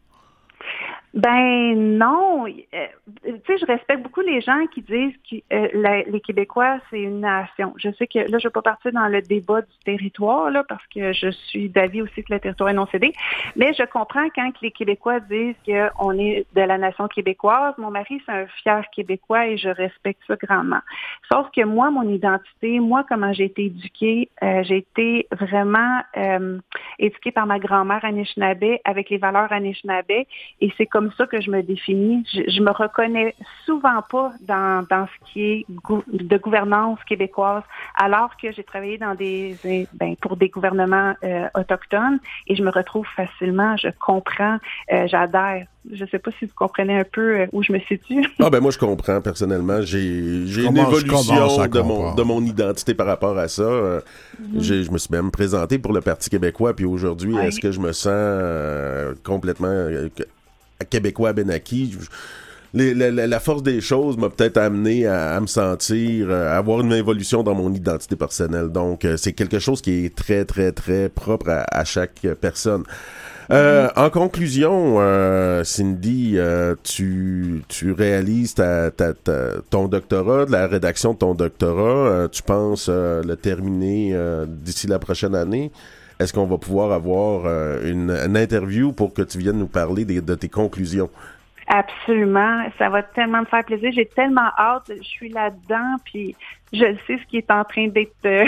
[1.17, 2.45] Ben non.
[2.45, 2.85] Euh,
[3.25, 7.21] tu sais, je respecte beaucoup les gens qui disent que euh, les Québécois, c'est une
[7.21, 7.73] nation.
[7.77, 10.63] Je sais que là, je ne vais pas partir dans le débat du territoire, là,
[10.63, 13.13] parce que je suis d'avis aussi que le territoire est non cédé.
[13.55, 17.73] Mais je comprends quand les Québécois disent qu'on est de la nation québécoise.
[17.79, 20.81] Mon mari, c'est un fier Québécois et je respecte ça grandement.
[21.31, 26.01] Sauf que moi, mon identité, moi, comment j'ai été éduquée, euh, j'ai été vraiment
[26.99, 30.11] éduquée par ma grand-mère Anishinaabe avec les valeurs Anishinaabe.
[30.61, 32.25] Et c'est comme ça que je me définis.
[32.33, 37.63] Je, je me reconnais souvent pas dans, dans ce qui est de gouvernance québécoise,
[37.95, 39.55] alors que j'ai travaillé dans des
[39.93, 44.57] ben, pour des gouvernements euh, autochtones et je me retrouve facilement, je comprends,
[44.91, 45.65] euh, j'adhère.
[45.89, 48.27] Je sais pas si vous comprenez un peu euh, où je me situe.
[48.39, 49.81] Ah ben moi je comprends personnellement.
[49.81, 51.21] J'ai j'ai une évolution
[51.67, 53.63] de mon de mon identité par rapport à ça.
[53.63, 54.59] Mhm.
[54.59, 57.91] Je me suis même présenté pour le Parti québécois puis aujourd'hui est-ce que je me
[57.93, 59.87] sens complètement
[60.89, 61.97] québécois Benaki.
[62.73, 67.43] la, force des choses m'a peut-être amené à, me sentir, euh, à avoir une évolution
[67.43, 68.69] dans mon identité personnelle.
[68.69, 72.83] Donc, euh, c'est quelque chose qui est très, très, très propre à, chaque personne.
[73.49, 74.97] Euh, en conclusion,
[75.63, 76.37] Cindy,
[76.83, 78.91] tu, tu réalises ta,
[79.69, 82.27] ton doctorat, la rédaction de ton doctorat.
[82.29, 84.13] tu penses le terminer
[84.47, 85.71] d'ici la prochaine année?
[86.19, 90.35] Est-ce qu'on va pouvoir avoir euh, une, interview pour que tu viennes nous parler de
[90.35, 91.09] tes conclusions?
[91.67, 92.63] Absolument.
[92.77, 93.91] Ça va tellement me faire plaisir.
[93.91, 94.89] J'ai tellement hâte.
[94.89, 96.33] Je suis là-dedans, puis
[96.71, 98.45] je sais ce qui est en train d'être euh,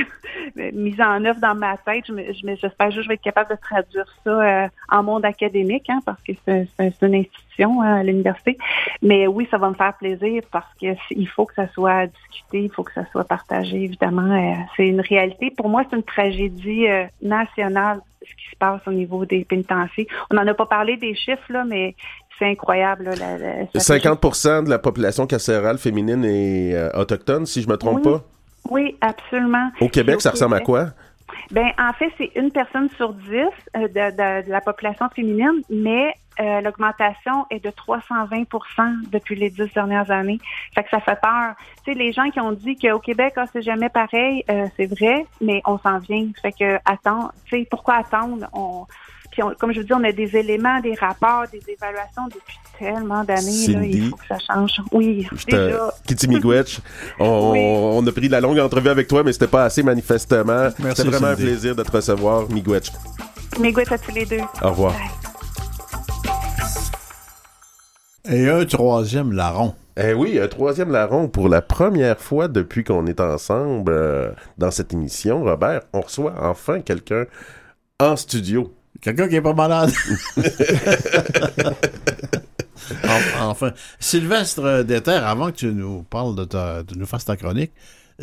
[0.73, 2.05] mis en œuvre dans ma tête.
[2.07, 5.99] J'espère juste que je vais être capable de traduire ça euh, en monde académique, hein,
[6.05, 8.57] parce que c'est une institution hein, à l'université.
[9.01, 12.63] Mais oui, ça va me faire plaisir parce que il faut que ça soit discuté,
[12.63, 13.83] il faut que ça soit partagé.
[13.83, 15.51] Évidemment, euh, c'est une réalité.
[15.51, 16.87] Pour moi, c'est une tragédie
[17.21, 20.07] nationale ce qui se passe au niveau des pénitenciers.
[20.29, 21.95] On n'en a pas parlé des chiffres là, mais
[22.39, 23.11] c'est incroyable.
[23.75, 28.23] 50 de la population carcérale féminine est euh, autochtone, si je me trompe pas?
[28.69, 29.71] Oui, absolument.
[29.81, 30.87] Au Québec, ça ressemble à quoi?
[31.51, 36.61] Ben, en fait, c'est une personne sur dix euh, de, la population féminine, mais euh,
[36.61, 40.39] l'augmentation est de 320% depuis les dix dernières années.
[40.73, 41.55] Fait que ça fait peur.
[41.83, 44.43] Tu sais, les gens qui ont dit qu'au Québec, ah, c'est jamais pareil,
[44.77, 46.27] c'est vrai, mais on s'en vient.
[46.41, 48.47] Fait que attends, tu sais, pourquoi attendre?
[48.53, 48.85] On,
[49.39, 53.23] puis, comme je vous dis, on a des éléments, des rapports, des évaluations depuis tellement
[53.23, 53.89] d'années.
[53.89, 54.81] Il faut que ça change.
[54.91, 55.93] Oui, déjà.
[56.05, 56.79] Kitty Miigwech,
[57.19, 60.69] on, a pris la longue entrevue avec toi, mais c'était pas assez manifestement.
[60.95, 62.91] C'était vraiment un plaisir de te recevoir, Miigwech.
[63.59, 64.41] Miigwech à tous les deux.
[64.61, 64.95] Au revoir.
[68.29, 69.73] Et un troisième larron.
[70.01, 74.71] Eh oui, un troisième larron pour la première fois depuis qu'on est ensemble euh, dans
[74.71, 75.43] cette émission.
[75.43, 77.25] Robert, on reçoit enfin quelqu'un
[77.99, 78.71] en studio.
[79.01, 79.91] Quelqu'un qui est pas malade.
[83.39, 87.71] enfin, Sylvestre Déter, avant que tu nous parles de ta, de nous fasses ta chronique,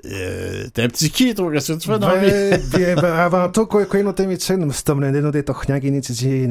[0.04, 2.30] euh, t'es un petit qui, toi, qu'est-ce que tu fais dans la vie?
[2.96, 6.48] Ben, avant tout, quoi, quoi, notre médecin, nous sommes dans des tochniens qui nous disent,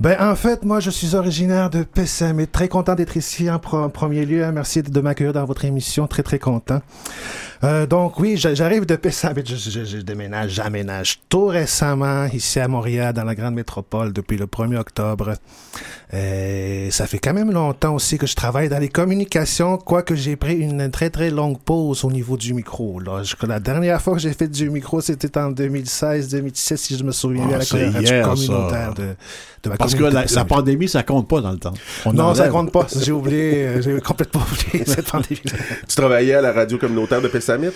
[0.00, 3.58] ben, en fait, moi, je suis originaire de Pessem et très content d'être ici en,
[3.58, 4.50] premier lieu.
[4.52, 6.06] Merci de m'accueillir dans votre émission.
[6.06, 6.80] Très, très content.
[7.64, 13.14] Euh, donc, oui, j'arrive de je, je, je, déménage, j'aménage tout récemment ici à Montréal,
[13.14, 15.34] dans la grande métropole, depuis le 1er octobre.
[16.12, 20.36] Et ça fait quand même longtemps aussi que je travaille dans les communications, quoique j'ai
[20.36, 23.00] pris une très, très longue pause au niveau du micro.
[23.00, 23.22] Là.
[23.46, 27.46] La dernière fois que j'ai fait du micro, c'était en 2016-2017, si je me souviens,
[27.46, 29.14] à la ah, communautaire de,
[29.62, 31.74] de ma Parce que la, pandémie, ça compte pas dans le temps.
[32.12, 32.86] non, ça compte pas.
[33.00, 35.40] J'ai oublié, euh, j'ai complètement oublié cette pandémie.
[35.88, 37.70] tu travaillais à la radio communautaire de Pessamit?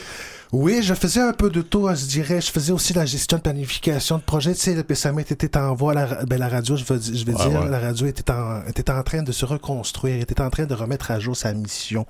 [0.53, 2.41] Oui, je faisais un peu de tout, je dirais.
[2.41, 4.53] Je faisais aussi la gestion de planification de projet.
[4.53, 7.33] Tu sais, le PSAMET était en voie, la, ben, la radio, je veux, je vais
[7.33, 10.75] dire, la radio était en, était en train de se reconstruire, était en train de
[10.75, 12.05] remettre à jour sa mission.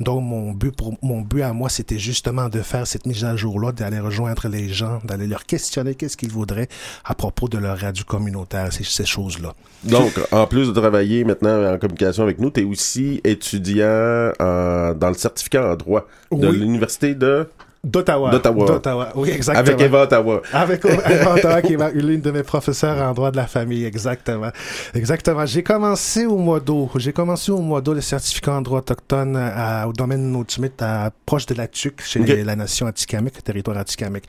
[0.00, 3.36] Donc, mon but pour, mon but à moi, c'était justement de faire cette mise à
[3.36, 6.68] jour-là, d'aller rejoindre les gens, d'aller leur questionner qu'est-ce qu'ils voudraient
[7.06, 9.54] à propos de leur radio communautaire, ces, ces choses-là.
[9.84, 15.08] Donc, en plus de travailler maintenant en communication avec nous, tu es aussi étudiant dans
[15.08, 17.48] le certificat en droit de l'université de
[17.88, 18.30] D'Ottawa.
[18.30, 18.66] D'Ottawa.
[18.66, 19.66] D'Ottawa, oui, exactement.
[19.66, 20.42] Avec Eva Ottawa.
[20.52, 24.50] Avec Eva Ottawa, qui est l'une de mes professeurs en droit de la famille, exactement.
[24.94, 25.46] Exactement.
[25.46, 26.90] J'ai commencé au mois d'août.
[26.96, 31.10] J'ai commencé au mois d'août le certificat en droit autochtone à- au domaine Nautimit, à
[31.24, 34.24] proche de la TUC, chez la nation Atikamekw, le territoire Atikamekw.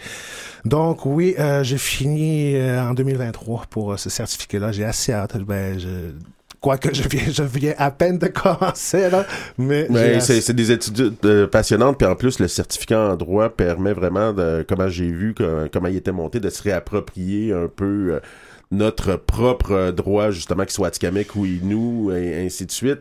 [0.65, 4.71] Donc oui, euh, j'ai fini euh, en 2023 pour euh, ce certificat-là.
[4.71, 5.37] J'ai assez hâte.
[5.37, 5.87] Ben, je...
[6.61, 9.25] Quoique je viens, je viens à peine de commencer, là,
[9.57, 9.87] mais...
[9.89, 13.93] Mais c'est c'est des études euh, passionnantes, puis en plus, le certificat en droit permet
[13.93, 17.85] vraiment, de, comment j'ai vu, que- comment il était monté, de se réapproprier un peu
[18.13, 18.19] euh,
[18.71, 22.99] notre propre euh, droit, justement, qu'il soit Atikamek ou Inou, et ainsi de suite.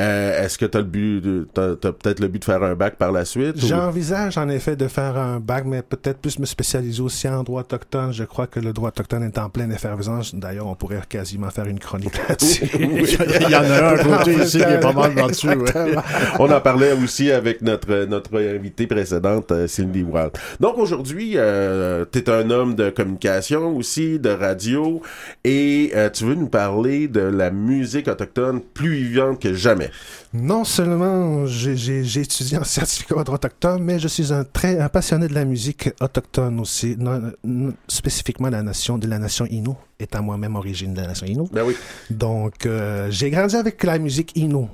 [0.00, 2.62] Euh, Est-ce que tu as le but, de- t'as t'as peut-être le but de faire
[2.62, 3.62] un bac par la suite?
[3.62, 7.42] ou- J'envisage en effet de faire un bac, mais peut-être plus me spécialiser aussi en
[7.42, 8.10] droit autochtone.
[8.12, 10.34] Je crois que le droit autochtone est en pleine effervescence.
[10.34, 12.64] D'ailleurs, on pourrait quasiment faire une chronique là-dessus.
[12.78, 15.48] Il y en a un à côté ici qui est pas mal là-dessus.
[15.48, 15.94] ouais.
[16.38, 20.30] On en parlait aussi avec notre notre invitée précédente, euh, Cindy Wild.
[20.58, 25.01] Donc aujourd'hui, euh, tu es un homme de communication aussi, de radio,
[25.44, 29.90] et euh, tu veux nous parler de la musique autochtone plus vivante que jamais?
[30.32, 34.88] Non seulement j'ai- étudié en certificat en droit autochtone, mais je suis un très un
[34.88, 39.74] passionné de la musique autochtone aussi, non- non- spécifiquement la nation de la nation Innu,
[40.00, 41.44] étant moi-même origine de la nation Innu.
[41.52, 41.76] Ben oui.
[42.10, 44.66] Donc, euh, j'ai grandi avec la musique Innu.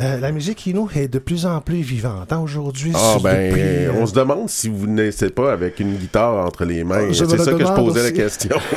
[0.00, 2.32] Euh, la musique Innu est de plus en plus vivante.
[2.32, 5.94] hein, Aujourd'hui, Ah ben, depuis, euh, on se demande si vous naissez pas avec une
[5.96, 7.12] guitare entre les mains.
[7.12, 8.56] C'est ça que je posais la question.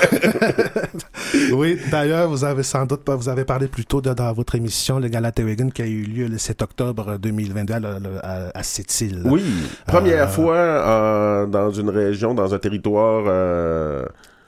[1.51, 4.53] Oui, d'ailleurs, vous avez sans doute pas, vous avez parlé plus tôt de- dans votre
[4.55, 7.77] émission, le Gala qui a eu lieu le 7 octobre 2022 à,
[8.21, 9.21] à, à Sept-Îles.
[9.25, 9.43] oui,
[9.87, 13.23] première Euh, fois euh, dans une région, dans un territoire.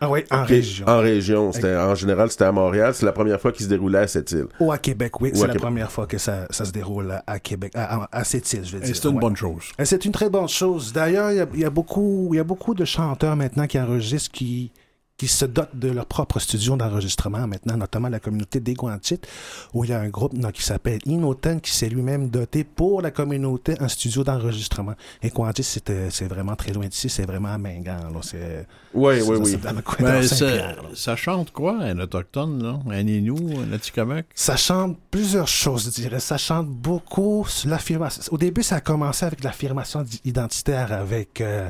[0.05, 0.85] Ah oui, en région.
[0.87, 1.51] En région.
[1.51, 2.93] C'était, en général, c'était à Montréal.
[2.93, 4.45] C'est la première fois qu'il se déroulait à cette île.
[4.59, 5.31] Ou à Québec, oui.
[5.33, 5.61] Ou C'est la Québec.
[5.61, 8.83] première fois que ça, ça se déroule à- Québec, à, à, à Sept-Îles, je veux
[8.83, 8.95] Et dire.
[8.95, 9.21] c'est une ouais.
[9.21, 9.63] bonne chose.
[9.79, 10.93] Et C'est une très bonne chose.
[10.93, 13.65] D'ailleurs, il y a- il y, a beaucoup, il y a beaucoup de chanteurs maintenant
[13.67, 14.71] qui enregistrent, qui,
[15.17, 19.25] qui se dotent de leur propre studio d'enregistrement maintenant, notamment la communauté des Guantites,
[19.73, 23.01] où il y a un groupe non, qui s'appelle Inoten qui s'est lui-même doté pour
[23.01, 24.95] la communauté un studio d'enregistrement.
[25.23, 28.11] Et Guantit, c'était- c'est vraiment très loin d'ici, c'est vraiment à Mingan.
[28.13, 28.19] là.
[28.23, 29.51] C'est Oui, c'est- oui, oui.
[29.51, 32.79] c'est dans le coin de ça, chante quoi, un autochtone, là?
[32.89, 34.25] Un Inou, un Atikamekw?
[34.35, 36.19] Ça chante plusieurs choses, je dirais.
[36.19, 38.21] Ça chante beaucoup sur l'affirmation.
[38.31, 41.39] Au début, ça a commencé avec l'affirmation identitaire avec...
[41.39, 41.69] euh,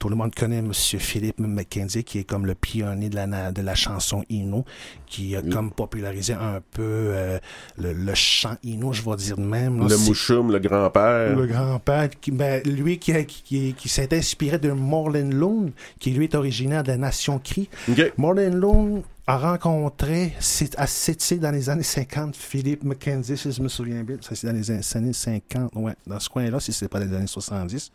[0.00, 3.60] tout le monde connaît Monsieur Philippe McKenzie, qui est comme le pionnier de la, de
[3.62, 4.62] la chanson Innu,
[5.06, 5.50] qui a Oui.
[5.50, 7.38] comme popularisé un peu euh,
[7.78, 9.78] le, le chant Innu, je vais dire de même.
[9.78, 9.86] là.
[9.88, 11.36] Le mouchoum, le grand-père.
[11.36, 16.10] le grand-père, qui, ben, lui qui, a- qui, qui s'est inspiré de Morlin Loon, qui
[16.12, 17.68] lui est originaire de la nation Cree.
[17.90, 18.12] OK.
[18.16, 20.32] Morlin Loon a rencontré
[20.78, 24.16] à Sept-Îles dans les années 50 Philippe McKenzie, si je me souviens bien.
[24.22, 27.26] Ça, c'est dans les années 50, ouais, dans ce coin-là, si c'est pas les années
[27.26, 27.92] 70.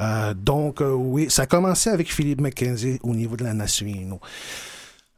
[0.00, 4.14] Euh, donc, euh, oui, ça a commencé avec Philippe McKenzie au niveau de la Innu.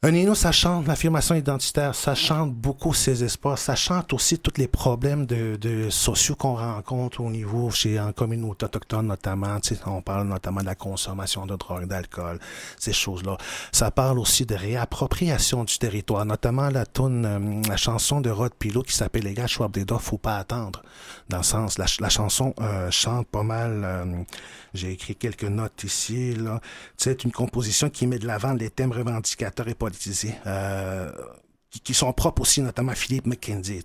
[0.04, 4.54] Un Innu, ça chante l'affirmation identitaire, ça chante beaucoup ses espoirs, ça chante aussi tous
[4.58, 9.60] les problèmes de, de sociaux qu'on rencontre au niveau chez en communauté autochtone notamment.
[9.60, 12.40] Tu sais, on parle notamment de la consommation de drogue, d'alcool,
[12.80, 13.36] ces choses-là.
[13.70, 18.54] Ça parle aussi de réappropriation du territoire, notamment la tune, euh, la chanson de Rod
[18.58, 20.82] Pilot qui s'appelle Les gars Schwab des Doigts, faut pas attendre.
[21.28, 23.82] Dans le sens, la, ch- la chanson euh, chante pas mal.
[23.84, 24.04] euh,
[24.74, 26.34] J'ai écrit quelques notes ici.
[26.34, 26.58] Là.
[26.60, 29.74] Tu sais, C'est une composition qui met de l'avant les thèmes revendicateurs et
[30.46, 31.10] euh,
[31.70, 33.82] qui- qui sont propres aussi, notamment à Philippe McKenzie.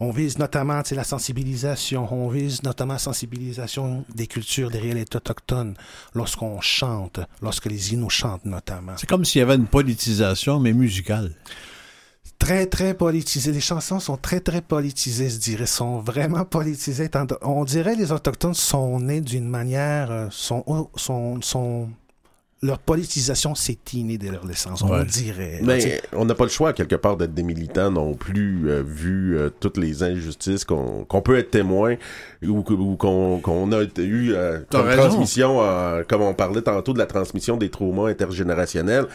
[0.00, 5.74] On vise notamment la sensibilisation, on vise notamment la sensibilisation des cultures, des réalités autochtones,
[6.14, 8.92] lorsqu'on chante, lorsque les Inuits chantent notamment.
[8.98, 11.32] C'est comme s'il y avait une politisation, mais musicale.
[12.38, 13.50] Très, très politisé.
[13.50, 15.64] Les chansons sont très, très politisées, je dirais.
[15.64, 17.08] sont vraiment politisées.
[17.40, 20.10] On dirait que les Autochtones sont nés d'une manière...
[20.10, 20.62] euh, sont,
[20.96, 21.88] sont, sont,
[22.62, 25.04] leur politisation s'est innée dès leur naissance, on Ouais.
[25.04, 25.60] dirait.
[25.62, 29.36] Mais on n'a pas le choix, quelque part, d'être des militants non plus, euh, vu
[29.36, 31.96] euh, toutes les injustices qu'on peut être témoin
[32.42, 35.02] ou, qu'on a été- eu euh, comme raison.
[35.08, 39.06] transmission, euh, comme on parlait tantôt de la transmission des traumas intergénérationnels.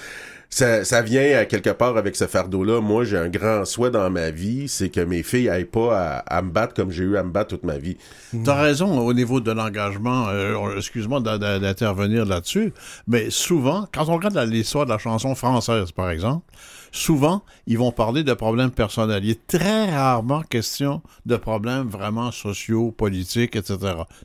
[0.53, 2.81] Ça, ça vient à quelque part avec ce fardeau-là.
[2.81, 6.17] Moi, j'ai un grand souhait dans ma vie, c'est que mes filles aillent pas à,
[6.17, 7.95] à me battre comme j'ai eu à me battre toute ma vie.
[8.43, 10.27] T'as raison au niveau de l'engagement.
[10.27, 12.73] euh, Excuse-moi d'intervenir là-dessus,
[13.07, 16.43] mais souvent, quand on regarde l'histoire de la chanson française, par exemple,
[16.91, 19.23] souvent, ils vont parler de problèmes personnels.
[19.23, 23.77] Il est très rarement question de problèmes vraiment sociaux, politiques, etc.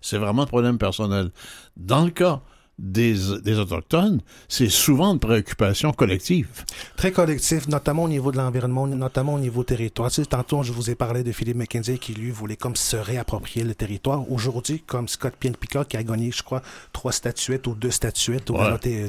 [0.02, 1.30] C'est vraiment de problèmes personnels.
[1.76, 2.40] Dans le cas
[2.78, 6.48] des, des Autochtones, c'est souvent une préoccupation collective.
[6.96, 10.10] Très collectif, notamment au niveau de l'environnement, notamment au niveau territoire.
[10.10, 12.96] Tu sais, tantôt, je vous ai parlé de Philippe McKenzie qui, lui, voulait comme se
[12.96, 14.30] réapproprier le territoire.
[14.30, 16.60] Aujourd'hui, comme Scott Pien-Picard qui a gagné, je crois,
[16.92, 18.56] trois statuettes ou deux statuettes au.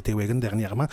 [0.02, 0.86] Tewagon dernièrement,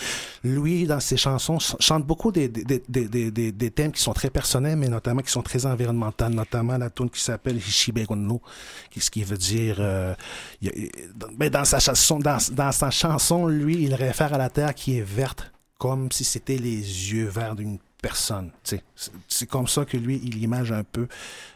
[0.44, 4.30] lui, dans ses chansons, ch- chante beaucoup des, des, des, des, thèmes qui sont très
[4.30, 8.42] personnels, mais notamment qui sont très environnementaux, notamment la tune qui s'appelle Hishibegonno,
[8.92, 9.78] qui ce qui veut dire...
[9.80, 10.14] euh,
[10.62, 14.34] il y a- dans- ben, dans, sa chanson, dans, dans sa chanson, lui, il réfère
[14.34, 16.78] à la terre qui est verte, comme si c'était les
[17.11, 18.51] yeux verts d'une personne.
[19.28, 21.07] C'est comme ça que lui, il image un peu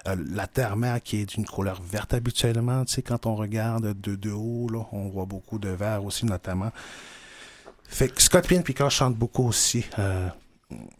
[0.07, 2.83] euh, la terre-mère qui est d'une couleur verte habituellement.
[3.05, 6.71] Quand on regarde de, de haut, là, on voit beaucoup de vert aussi, notamment.
[7.87, 9.85] Fait que Scott Pien Picard chante beaucoup aussi.
[9.99, 10.27] euh,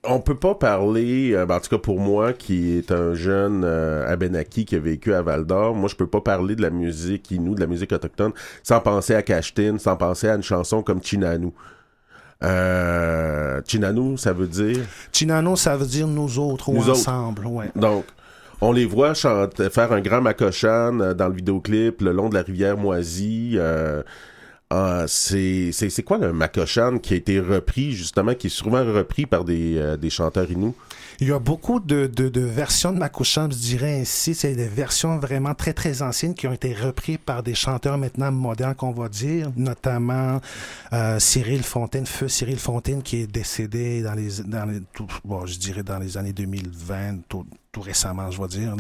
[0.04, 3.64] On peut pas parler, euh, ben, en tout cas pour moi, qui est un jeune
[3.64, 6.72] euh, Abenaki qui a vécu à Val d'Or, moi je peux pas parler de la
[6.72, 8.32] musique Inou, de la musique autochtone,
[8.64, 11.52] sans penser à Cashtin, sans penser à une chanson comme Chinanu.
[12.44, 14.80] Euh, Chinanu, ça veut dire?
[15.12, 17.00] Chinano, ça veut dire nous autres ou Nous autres.
[17.02, 17.46] ensemble.
[17.46, 17.70] Ouais.
[17.76, 18.06] Donc,
[18.62, 22.36] on les voit chanter, faire un grand macochan euh, dans le vidéoclip le long de
[22.36, 23.54] la rivière Moisie.
[23.58, 24.02] euh,
[24.72, 29.44] ah, c'est quoi le macochan qui a été repris justement, qui est souvent repris par
[29.44, 30.76] des, euh, des chanteurs inou?
[31.22, 34.34] Il y a beaucoup de, de, versions de Makusham, je dirais ainsi.
[34.34, 38.32] C'est des versions vraiment très, très anciennes qui ont été reprises par des chanteurs maintenant
[38.32, 40.40] modernes, qu'on va dire, notamment
[40.94, 44.80] euh, Cyril Fontaine, feu Cyril Fontaine, qui est décédé dans les, dans les
[45.26, 48.76] bon, je dirais dans les années 2020, tout, tout récemment, je vais dire.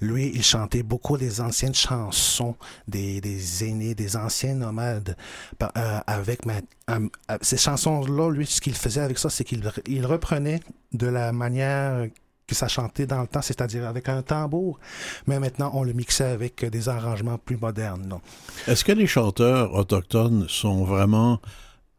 [0.00, 2.56] Lui, il chantait beaucoup des anciennes chansons
[2.86, 3.20] des,
[3.64, 5.16] aînés, des anciens nomades,
[5.62, 7.08] euh, avec euh,
[7.42, 10.60] ces chansons-là, lui, ce qu'il faisait avec ça, c'est qu'il re- il reprenait
[10.92, 12.06] de la manière
[12.46, 14.80] que ça chantait dans le temps, c'est-à-dire avec un tambour,
[15.26, 18.18] mais maintenant on le mixait avec des arrangements plus modernes.
[18.66, 21.40] Est-ce que les chanteurs autochtones sont vraiment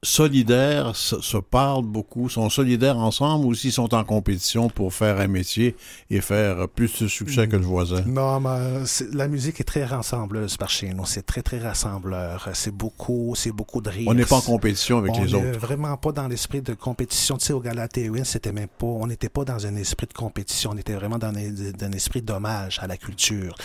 [0.01, 5.19] solidaires, se, se parlent beaucoup, sont solidaires ensemble ou s'ils sont en compétition pour faire
[5.19, 5.75] un métier
[6.09, 8.01] et faire plus de succès que le voisin?
[8.05, 11.05] Non, mais euh, la musique est très rassembleuse par chez nous.
[11.05, 12.49] C'est très, très rassembleur.
[12.53, 14.07] C'est beaucoup, c'est beaucoup de rire.
[14.07, 15.59] On n'est pas en compétition avec on les autres.
[15.59, 17.37] vraiment pas dans l'esprit de compétition.
[17.37, 17.87] Tu sais, au Gala
[18.23, 20.71] c'était même pas, on n'était pas dans un esprit de compétition.
[20.73, 23.55] On était vraiment dans un, un esprit d'hommage à la culture.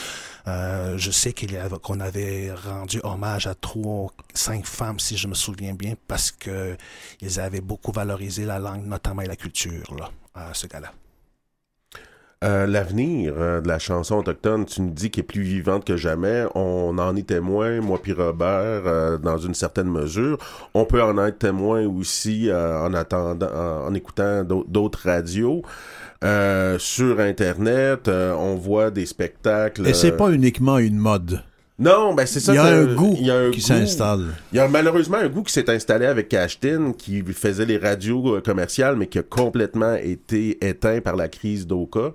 [0.47, 5.35] Euh, je sais qu'il qu'on avait rendu hommage à trois, cinq femmes, si je me
[5.35, 6.77] souviens bien, parce que
[7.20, 10.93] ils avaient beaucoup valorisé la langue, notamment et la culture, là, à ce gala.
[12.43, 15.97] Euh, L'avenir euh, de la chanson autochtone, tu nous dis qu'elle est plus vivante que
[15.97, 16.45] jamais.
[16.55, 20.37] On en est témoin, moi puis Robert, euh, dans une certaine mesure.
[20.75, 25.62] On peut en être témoin aussi en attendant, en, écoutant d'au- d'autres radios.
[26.79, 29.87] Sur Internet, on voit des spectacles.
[29.87, 31.43] Et c'est pas uniquement une mode.
[31.79, 32.53] Non, ben c'est ça.
[32.53, 34.35] Il y a un goût il y a un qui s'installe.
[34.53, 38.37] Il y a malheureusement un goût qui s'est installé avec Cashtin, qui faisait les radios
[38.37, 42.12] euh, commerciales, mais qui a complètement été éteint par la crise d'Oka.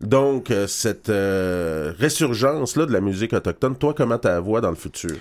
[0.00, 4.70] Donc, euh, cette euh, résurgence-là de la musique autochtone, toi, comment tu la vois dans
[4.70, 5.16] le futur?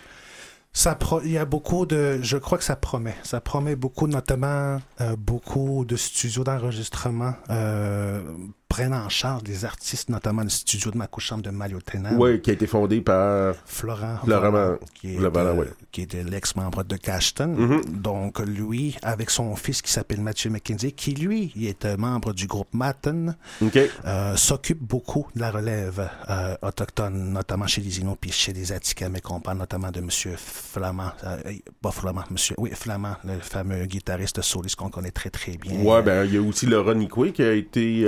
[0.72, 3.16] Ça pro- il y a beaucoup de, je crois que ça promet.
[3.24, 8.22] Ça promet beaucoup, notamment euh, beaucoup de studios d'enregistrement euh,
[8.68, 12.20] prennent en charge des artistes, notamment le studio de Makoucham de Maliotenam.
[12.20, 13.56] Oui, qui a été fondé par...
[13.66, 15.68] Florent, Florent Volant, qui, est, euh, ouais.
[15.92, 17.56] qui était l'ex-membre de Cashton.
[17.56, 18.02] Mhm.
[18.02, 22.34] Donc, lui, avec son fils qui s'appelle Mathieu McKenzie, qui lui, il est un membre
[22.34, 23.36] du groupe Matten,
[24.06, 28.72] euh, s'occupe beaucoup de la relève euh, autochtone, notamment chez les Inuits puis chez les
[28.72, 29.32] Atikamekw.
[29.32, 31.38] On parle notamment de Monsieur Flamand, euh,
[31.82, 35.80] pas Flamand, Monsieur, oui, Flamand, le fameux guitariste soliste qu'on connaît très très bien.
[35.82, 38.06] Ouais, ben, il y a aussi Laura Nikwe qui a été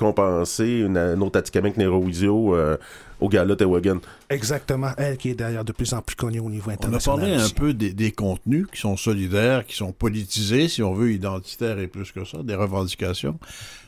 [0.00, 2.76] récompensée, une, une autre Atikamek Neroizio euh,
[3.20, 3.98] au Gala Tewagan.
[4.28, 7.18] Exactement, elle qui est d'ailleurs de plus en plus connue au niveau On a international.
[7.20, 11.12] parlé un peu des, des contenus qui sont solidaires, qui sont politisés, si on veut,
[11.12, 13.38] identitaires et plus que ça, des revendications.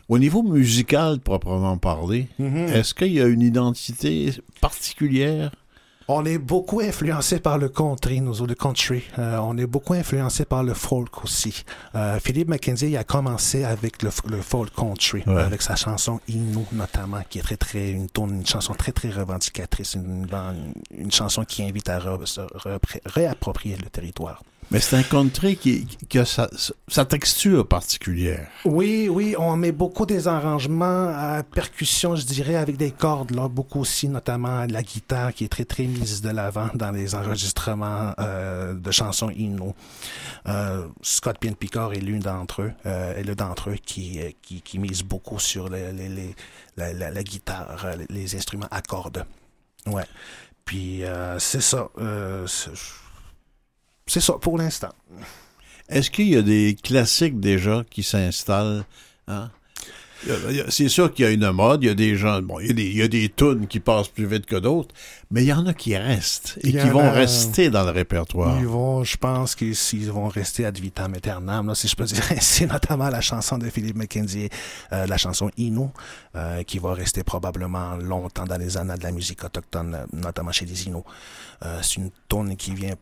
[0.09, 2.69] Au niveau musical, proprement parlé, Mhm.
[2.69, 4.31] est-ce qu'il y a une identité
[4.63, 5.51] particulière?
[6.11, 9.05] On est beaucoup influencé par le country, nous autres, le country.
[9.19, 11.65] Euh, on est beaucoup influencé par le folk aussi.
[11.95, 15.43] Euh, Philippe McKenzie il a commencé avec le, le folk country, Ouais.
[15.43, 18.09] avec sa chanson Inou notamment, qui est très très une,
[18.47, 23.77] chanson très très revendicatrice, une, une, une chanson qui invite à re- se repr- réapproprier
[23.77, 24.43] le territoire.
[24.71, 28.49] Mais c'est un country qui, a sa, texture particulière.
[28.67, 33.49] Oui, oui, on met beaucoup des arrangements à percussion, je dirais, avec des cordes, là,
[33.49, 38.13] beaucoup aussi, notamment la guitare qui est très, très mise de l'avant dans les enregistrements
[38.19, 39.73] euh, de chansons Innu.
[40.47, 44.61] Euh, Scott Pien Picard est l'une d'entre eux, euh, est d'entre eux qui, euh, qui,
[44.61, 45.93] qui mise beaucoup sur les,
[46.77, 49.25] la, la- guitare, les instruments à cordes.
[49.87, 50.05] Ouais.
[50.67, 51.03] Puis,
[51.39, 51.89] c'est ça.
[54.09, 54.93] C'est- c'est ça pour l'instant.
[55.89, 58.85] Est-ce qu'il y a des classiques déjà qui s'installent?
[59.27, 59.51] Hein?
[60.69, 62.71] C'est sûr qu'il y a une mode, il y a des gens, bon, il y
[62.71, 64.93] a des, il y a des tunes qui passent plus vite que d'autres,
[65.31, 68.59] mais il y en a qui restent et qui vont rester dans le répertoire.
[68.59, 72.05] Ils vont, je pense qu'ils ils vont rester ad vitam aeternam, là, si je peux
[72.05, 74.49] dire ainsi, notamment la chanson de Philippe McKenzie,
[74.93, 75.93] euh, la chanson Inou,
[76.35, 80.51] euh, qui va rester probablement longtemps dans les annales de la musique autochtone, euh, notamment
[80.51, 81.05] chez les Inuits.
[81.65, 82.95] Euh, c'est une tonne qui vient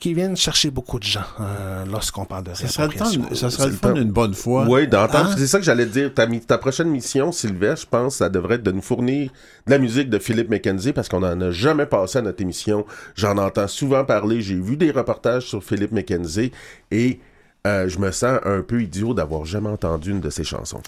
[0.00, 3.68] qui vient chercher beaucoup de gens euh, lorsqu'on parle de Ça le temps, ça serait
[3.68, 4.66] le fun une bonne fois.
[4.68, 5.30] Oui, d'entendre.
[5.30, 5.34] Hein?
[5.36, 6.12] C'est ça que j'allais te dire.
[6.46, 9.30] Ta, prochaine mission, Sylvestre, je pense, ça devrait être de nous fournir
[9.66, 12.84] de la musique de Philippe McKenzie parce qu'on n'en a jamais passé à notre émission.
[13.14, 14.40] J'en entends souvent parler.
[14.42, 16.52] J'ai vu des reportages sur Philippe McKenzie
[16.90, 17.20] et
[17.66, 20.82] euh, je me sens un peu idiot d'avoir jamais entendu une de ses chansons.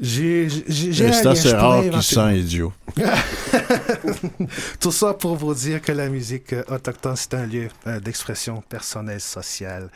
[0.00, 2.72] J'ai j'ai- j'ai C'est assez rare qu'il sent idiot.
[4.80, 8.62] Tout ça pour vous dire que la musique euh, autochtone, c'est un lieu euh, d'expression
[8.68, 9.88] personnelle, sociale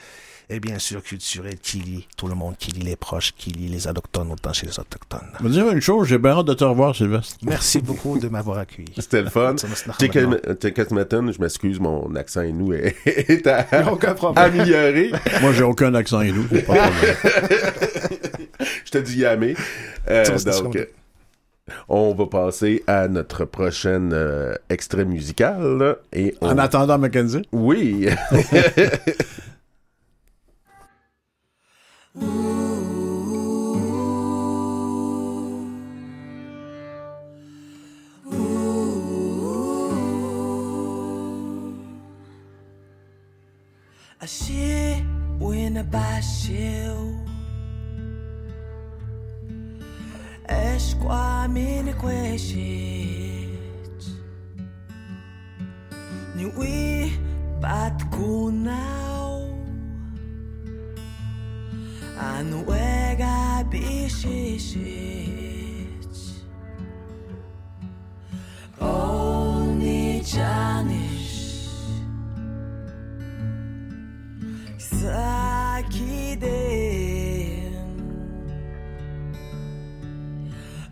[0.51, 3.69] et bien sûr culturelle qui lie tout le monde, qui lie les proches, qui lie
[3.69, 5.29] les autochtones autant chez les autochtones.
[5.39, 7.37] Je vais te dire une chose, j'ai bien hâte de te revoir, Sylvestre.
[7.43, 8.93] Merci beaucoup de m'avoir accueilli.
[8.99, 9.55] C'était le fun.
[9.55, 13.67] Teketmeton, je m'excuse, mon accent nous est, est à-
[14.37, 15.13] amélioré.
[15.41, 17.17] Moi, j'ai aucun accent hindou, j'ai pas de problème.
[18.85, 19.57] Je te dis yamé.
[20.09, 20.25] Euh,
[20.63, 20.79] donc,
[21.89, 25.97] on va passer à notre prochain euh, extrait musical.
[26.13, 27.43] et on- En attendant, Mackenzie?
[27.53, 28.09] Oui.
[50.47, 50.95] اش
[51.49, 53.53] منك كويشيت
[56.37, 57.11] نوي
[57.63, 59.03] باتكوناو
[62.23, 64.83] anu ega bishishit
[68.81, 71.41] Oni janish
[74.79, 76.37] Saki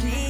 [0.00, 0.23] que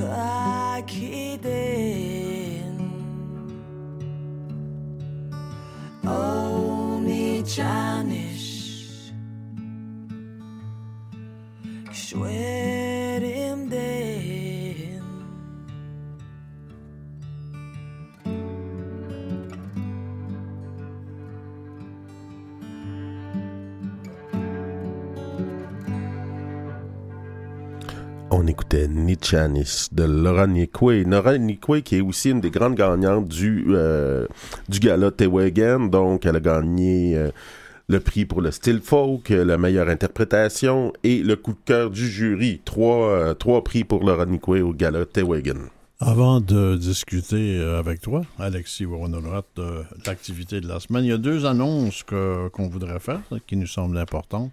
[0.00, 2.76] taki den
[6.06, 7.89] Oh, me child
[29.32, 31.04] de Laura Nikwe.
[31.06, 34.26] Laura Nikwe qui est aussi une des grandes gagnantes du, euh,
[34.68, 35.88] du gala Tewagen.
[35.88, 37.30] Donc, elle a gagné
[37.88, 42.08] le prix pour le style folk, la meilleure interprétation et le coup de cœur du
[42.08, 42.60] jury.
[42.64, 45.68] Trois, trois prix pour Laura Nicoué au gala Tewagen.
[46.00, 51.18] Avant de discuter avec toi, Alexis Woronorat, de l'activité de la semaine, il y a
[51.18, 54.52] deux annonces qu'on voudrait faire qui nous semblent importantes.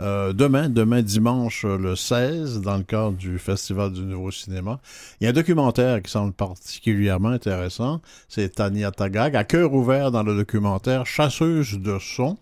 [0.00, 4.80] Euh, demain, demain dimanche euh, le 16, dans le cadre du Festival du Nouveau Cinéma,
[5.20, 8.00] il y a un documentaire qui semble particulièrement intéressant.
[8.28, 12.36] C'est Tania Tagag, à cœur ouvert dans le documentaire Chasseuse de son.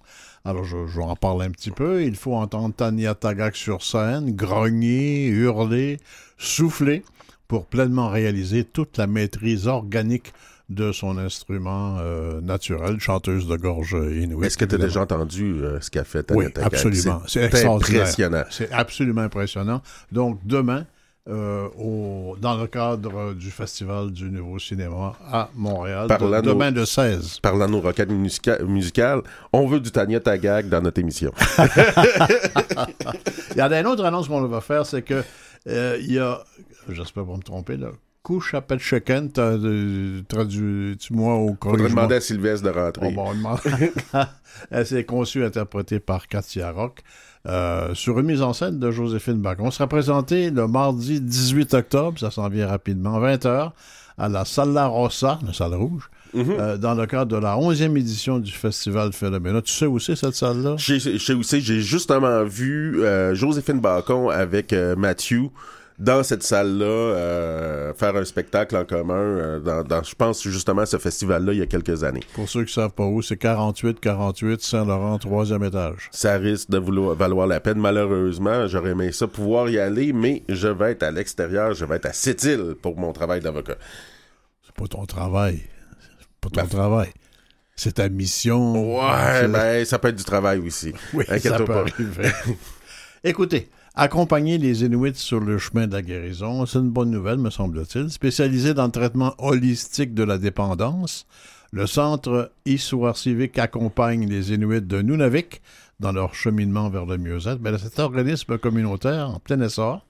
[0.47, 2.03] Alors, je, je en parler un petit peu.
[2.05, 5.99] Il faut entendre Tania Tagak sur scène, grogner, hurler,
[6.39, 7.05] souffler
[7.49, 10.33] pour pleinement réaliser toute la maîtrise organique
[10.69, 14.47] de son instrument euh, naturel, chanteuse de gorge inuit.
[14.47, 17.21] Est-ce que tu as déjà entendu euh, ce qu'a fait Tania Oui, absolument.
[17.27, 18.43] C'est impressionnant.
[18.51, 19.83] C'est absolument impressionnant.
[20.13, 20.87] Donc, demain,
[21.29, 26.85] euh, au- dans le cadre du Festival du Nouveau Cinéma à Montréal, de- demain le
[26.85, 27.39] 16.
[27.41, 29.21] Parlant de nos roquettes musica- musicales,
[29.53, 31.33] on veut du Tania Tagak dans notre émission.
[33.53, 35.23] Il y a une autre annonce qu'on va faire, c'est que
[35.67, 36.43] il y a,
[36.89, 37.89] j'espère pas me tromper, là,
[38.23, 39.33] Couche appelle Chicken,
[40.29, 41.89] traduis-moi au Faudrait corrigement.
[41.89, 43.09] demander à Sylvestre de rentrer.
[43.11, 43.59] Oh, bon, on demande-
[44.71, 47.01] Elle s'est conçue et interprétée par Katia Rock
[47.49, 49.67] euh, sur une mise en scène de Joséphine Bacon.
[49.67, 53.73] On sera présenté le mardi 18 octobre, ça s'en vient rapidement, 20h,
[54.19, 56.51] à la Sala Rossa, la salle rouge, Mhm.
[56.59, 59.61] euh, dans le cadre de la 11e édition du Festival Phénoména.
[59.63, 60.77] Tu sais où c'est cette salle-là?
[60.79, 65.51] Je sais- sais aussi, j'ai justement vu euh, Joséphine Bacon avec euh, Matthew
[65.99, 70.83] dans cette salle-là euh, faire un spectacle en commun euh, dans, dans, je pense justement
[70.83, 72.23] à ce festival-là il y a quelques années.
[72.35, 76.09] Pour ceux qui ne savent pas où, c'est 48-48 Saint-Laurent, troisième étage.
[76.11, 77.79] Ça risque de vouloir, valoir la peine.
[77.79, 81.97] Malheureusement, j'aurais aimé ça pouvoir y aller, mais je vais être à l'extérieur, je vais
[81.97, 83.77] être à Sept-Îles pour mon travail d'avocat.
[84.65, 85.61] C'est pas ton travail.
[86.19, 87.11] C'est pas ton Ben, travail.
[87.77, 88.97] C'est ta mission.
[88.99, 90.93] Ouais, ben ça peut être du travail aussi.
[91.15, 91.81] Oui, ça peut pas.
[91.81, 92.31] arriver.
[93.25, 97.51] Écoutez, accompagner les Inuits sur le chemin de la guérison, c'est une bonne nouvelle, me
[97.51, 98.11] semble-t-il.
[98.11, 101.27] Spécialisé dans le traitement holistique de la dépendance,
[101.73, 105.63] le Centre Histoire civique accompagne les Inuits de Nunavik
[106.01, 107.59] dans leur cheminement vers le mieux-être.
[107.59, 110.05] Ben, cet organisme communautaire en plein essor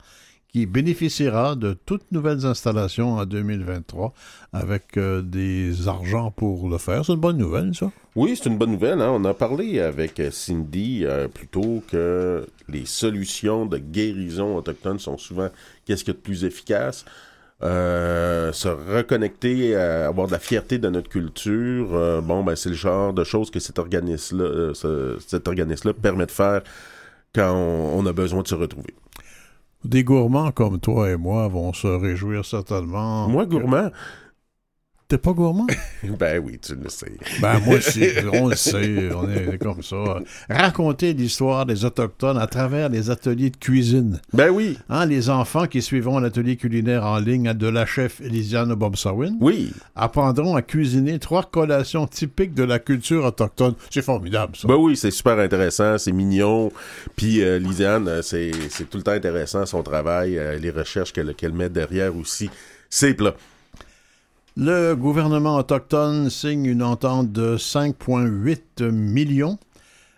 [0.53, 4.13] qui bénéficiera de toutes nouvelles installations en 2023
[4.53, 7.07] avec euh, des argents pour le faire.
[7.07, 7.91] C'est une bonne nouvelle, ça.
[8.17, 9.01] Oui, c'est une bonne nouvelle.
[9.01, 9.11] hein.
[9.15, 15.17] On a parlé avec euh, Cindy euh, plutôt que les solutions de guérison autochtone sont
[15.17, 15.49] souvent
[15.87, 17.07] qu'est-ce qu'il y a de plus efficace.
[17.63, 23.23] Se reconnecter, avoir de la fierté de notre culture, bon, ben c'est le genre de
[23.23, 26.63] choses que cet organisme-là, ce- cet organisme-là permet de faire
[27.33, 28.95] quand on a besoin de se retrouver.
[29.85, 33.29] Des gourmands comme toi et moi vont se réjouir certainement.
[33.29, 33.91] Moi, gourmand,
[35.13, 35.67] T'es pas gourmand?
[36.19, 37.13] ben oui, tu le sais.
[37.43, 38.03] ben moi aussi,
[38.33, 40.23] on le sait, on est comme ça.
[40.49, 44.23] Raconter l'histoire des Autochtones à travers les ateliers de cuisine.
[44.33, 48.73] Ben oui, Hein, les enfants qui suivront l'atelier culinaire en ligne de la chef Elisiane
[48.75, 49.75] Bobsawin oui.
[49.97, 53.75] apprendront à cuisiner trois collations typiques de la culture autochtone.
[53.91, 54.67] C'est formidable, ça.
[54.67, 56.73] Ben oui, c'est super intéressant, c'est mignon.
[57.17, 58.51] Puis euh, Lisiane, euh, c'est
[58.89, 62.49] tout le temps intéressant son travail, euh, les recherches qu'elle qu'elle met derrière aussi.
[62.89, 63.35] C'est plat.
[64.57, 69.59] Le gouvernement autochtone signe une entente de 5,8 millions.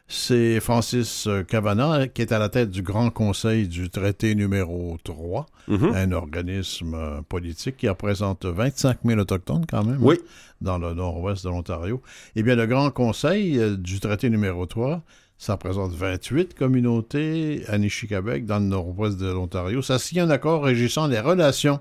[0.09, 5.47] C'est Francis Cavana qui est à la tête du Grand Conseil du traité numéro 3,
[5.69, 5.93] Mhm.
[5.95, 10.17] un organisme politique qui représente 25 000 autochtones quand même Oui.
[10.21, 10.27] hein,
[10.61, 12.03] dans le nord-ouest de l'Ontario.
[12.37, 15.01] Eh bien, le Grand Conseil euh, du traité numéro 3,
[15.39, 19.81] ça représente 28 communautés à Nishiquabec dans le nord-ouest de l'Ontario.
[19.81, 21.81] Ça signe un accord régissant les relations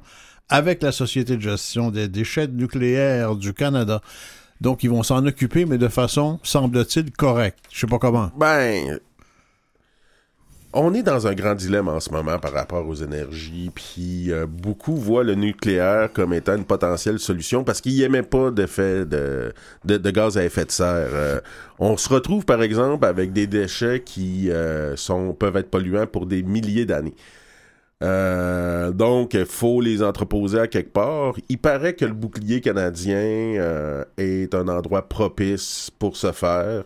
[0.49, 4.01] avec la Société de gestion des déchets nucléaires du Canada.
[4.61, 7.59] Donc, ils vont s'en occuper, mais de façon, semble-t-il, correcte.
[7.71, 8.31] Je sais pas comment.
[8.37, 8.99] Ben,
[10.75, 14.47] on est dans un grand dilemme en ce moment par rapport aux énergies, puis euh,
[14.47, 19.53] beaucoup voient le nucléaire comme étant une potentielle solution parce qu'ils n'aimaient pas d'effet de,
[19.85, 21.09] de, de gaz à effet de serre.
[21.13, 21.39] Euh,
[21.77, 26.25] on se retrouve par exemple avec des déchets qui euh, sont peuvent être polluants pour
[26.25, 27.13] des milliers d'années.
[28.03, 31.35] Euh, donc, il faut les entreposer à quelque part.
[31.49, 36.83] Il paraît que le bouclier canadien euh, est un endroit propice pour ce faire.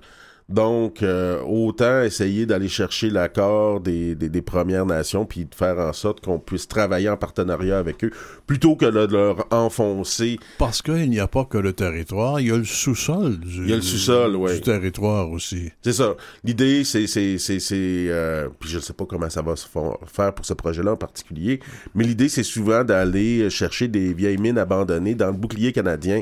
[0.50, 5.78] Donc, euh, autant essayer d'aller chercher l'accord des, des, des Premières Nations, puis de faire
[5.78, 8.12] en sorte qu'on puisse travailler en partenariat avec eux,
[8.46, 10.40] plutôt que de leur enfoncer.
[10.58, 13.70] Parce qu'il n'y a pas que le territoire, il y a le sous-sol du, Il
[13.70, 14.56] y a le sous-sol, ouais.
[14.56, 15.70] du territoire aussi.
[15.82, 16.16] C'est ça.
[16.46, 17.76] L'idée, c'est, c'est, c'est, c'est
[18.10, 20.94] euh, puis je ne sais pas comment ça va se fa- faire pour ce projet-là
[20.94, 21.60] en particulier,
[21.94, 26.22] mais l'idée, c'est souvent d'aller chercher des vieilles mines abandonnées dans le bouclier canadien,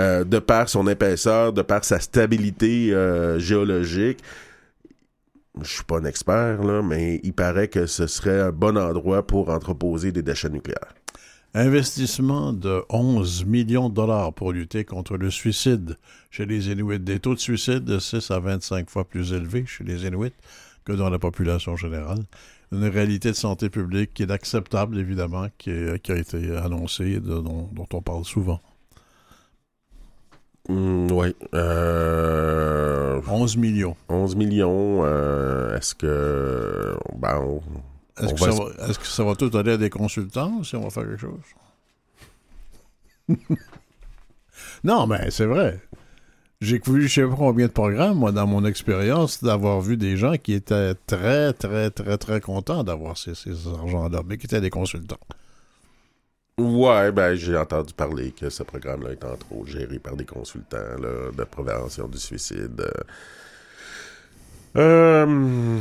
[0.00, 4.20] euh, de par son épaisseur, de par sa stabilité euh, géologique.
[5.60, 9.26] je suis pas un expert, là, mais il paraît que ce serait un bon endroit
[9.26, 10.94] pour entreposer des déchets nucléaires.
[11.52, 15.98] Investissement de 11 millions de dollars pour lutter contre le suicide
[16.30, 16.98] chez les Inuits.
[16.98, 20.32] Des taux de suicide de 6 à 25 fois plus élevés chez les Inuits
[20.86, 22.20] que dans la population générale.
[22.72, 27.88] Une réalité de santé publique qui est acceptable, évidemment, qui, a été annoncée, dont, dont
[27.92, 28.60] on parle souvent.
[30.68, 31.34] Oui.
[31.54, 33.96] Euh, 11 millions.
[34.08, 36.96] 11 millions, euh, est-ce que...
[37.16, 37.62] Ben, on-
[38.22, 40.76] Est-ce que, va ça va- est-ce que ça va tout aller à des consultants si
[40.76, 41.40] on va faire quelque chose?
[44.84, 45.80] non, mais c'est vrai.
[46.60, 50.16] J'ai vu je sais pas combien de programmes, moi, dans mon expérience, d'avoir vu des
[50.18, 54.60] gens qui étaient très, très, très, très contents d'avoir ces, ces argents-là, mais qui étaient
[54.60, 55.16] des consultants.
[56.60, 60.76] Ouais, ben j'ai entendu parler que ce programme-là est entre autres géré par des consultants
[61.00, 62.82] de prévention du suicide.
[64.76, 65.78] Euh, euh,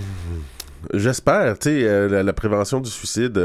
[0.93, 3.35] J'espère, tu sais, euh, la, prévention du suicide,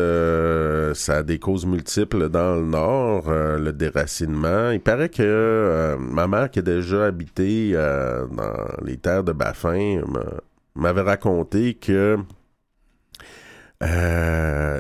[0.95, 4.71] ça a des causes multiples dans le Nord, le déracinement.
[4.71, 10.41] Il paraît que ma mère qui a déjà habité dans les terres de Baffin m'a-
[10.77, 12.17] m'avait raconté que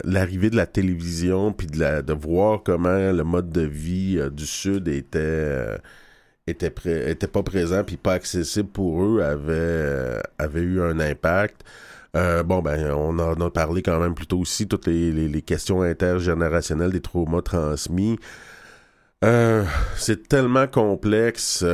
[0.05, 4.30] l'arrivée de la télévision puis de, la, de voir comment le mode de vie euh,
[4.30, 5.78] du Sud était euh,
[6.46, 11.00] était, pré- était pas présent puis pas accessible pour eux avait, euh, avait eu un
[11.00, 11.64] impact.
[12.14, 15.82] Bon, ben, on en a parlé quand même plus tôt aussi, toutes les, les- questions
[15.82, 18.18] intergénérationnelles des traumas transmis.
[19.96, 21.64] C'est tellement complexe,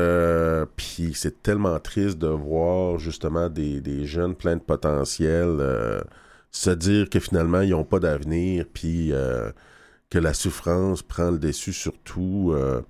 [0.76, 5.60] puis c'est tellement triste de voir justement des, des jeunes pleins de potentiel
[6.50, 9.50] se dire que finalement ils n'ont pas d'avenir, puis euh,
[10.10, 12.52] que la souffrance prend le dessus sur tout.
[12.54, 12.82] euh.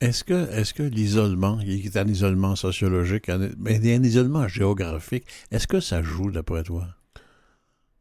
[0.00, 5.26] Est-ce que, est-ce que l'isolement, il est un isolement sociologique, un, mais un isolement géographique,
[5.50, 6.86] est-ce que ça joue d'après toi?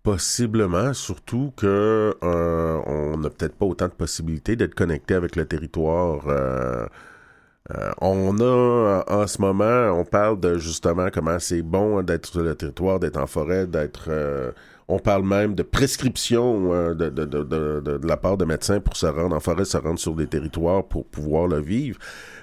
[0.03, 5.45] Possiblement, surtout que euh, on n'a peut-être pas autant de possibilités d'être connecté avec le
[5.45, 6.23] territoire.
[7.71, 12.27] Euh, euh, on a en ce moment, on parle de justement comment c'est bon d'être
[12.27, 14.05] sur le territoire, d'être en forêt, d'être.
[14.09, 14.51] euh,
[14.89, 19.35] on parle même de prescription euh, de, de, la part de médecins pour se rendre
[19.35, 21.99] en forêt, se rendre sur des territoires pour pouvoir le vivre.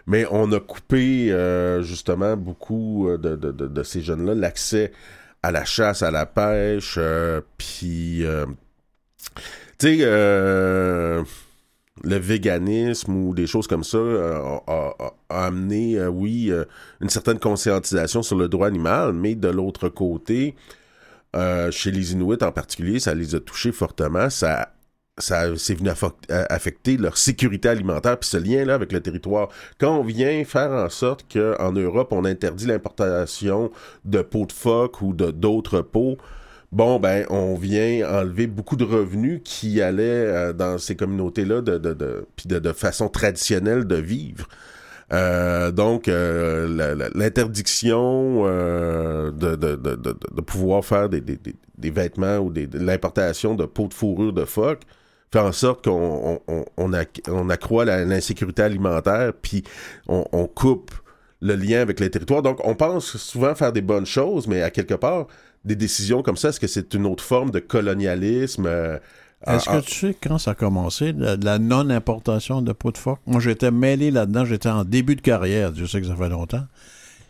[0.07, 4.93] Mais on a coupé euh, justement beaucoup euh, de, ces jeunes-là l'accès
[5.43, 8.47] à la chasse, à la pêche, euh, puis euh,
[9.79, 11.23] tu sais, euh,
[12.05, 16.65] le véganisme ou des choses comme ça euh, a, amené, euh, oui, euh,
[17.01, 20.55] une certaine conscientisation sur le droit animal, mais de l'autre côté,
[21.71, 24.31] chez les Inuits en particulier, ça les a touchés fortement.
[24.31, 24.73] Ça,
[25.19, 25.91] ça c'est venu
[26.29, 29.49] affecter leur sécurité alimentaire, puis ce lien-là avec le territoire.
[29.81, 33.73] Quand on vient faire en sorte qu'en Europe, on interdit l'importation
[34.05, 36.19] de peaux de phoque ou d'autres peaux,
[36.75, 41.79] bon, ben, on vient enlever beaucoup de revenus qui allaient euh, dans ces communautés-là de,
[41.79, 44.49] de, de, de, de façon traditionnelle de vivre.
[45.13, 51.39] Euh, donc, euh, l'interdiction euh, de, de, de, de, pouvoir faire des, des,
[51.79, 54.83] des, vêtements ou des, de l'importation de peaux de fourrure de phoque
[55.33, 59.63] fait en sorte qu'on on, on, on acc- on accroît l'insécurité alimentaire, puis
[60.09, 60.93] on, on coupe
[61.41, 62.43] le lien avec les territoires.
[62.43, 65.27] Donc, on pense souvent faire des bonnes choses, mais à quelque part,
[65.65, 68.67] des décisions comme ça, est-ce que c'est une autre forme de colonialisme?
[68.67, 68.99] euh,
[69.47, 73.21] Est-ce que tu sais quand ça a commencé, la, la non-importation de peau de phoque?
[73.27, 76.65] Moi, j'étais mêlé là-dedans, j'étais en début de carrière, je sais que ça fait longtemps.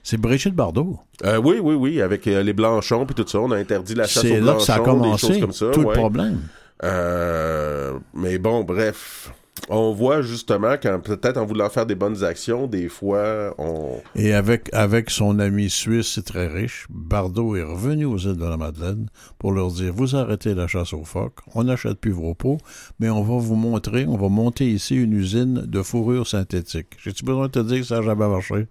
[0.03, 0.99] C'est Brigitte Bardot.
[1.25, 4.07] Euh, oui, oui, oui, avec euh, les blanchons puis tout ça, on a interdit la
[4.07, 5.67] chasse aux C'est là que ça a blanchons, des choses commencé, comme ça.
[5.73, 5.95] tout ouais.
[5.95, 6.41] le problème.
[6.83, 9.33] Euh, mais bon, bref,
[9.69, 14.01] on voit justement quand peut-être en voulant faire des bonnes actions, des fois, on...
[14.15, 18.57] Et avec, avec son ami suisse très riche, Bardot est revenu aux îles de la
[18.57, 22.59] Madeleine pour leur dire Vous arrêtez la chasse aux phoques, on n'achète plus vos peaux,
[23.01, 26.97] mais on va vous montrer, on va monter ici une usine de fourrure synthétique.
[27.03, 28.67] J'ai-tu besoin de te dire que ça n'a jamais marché?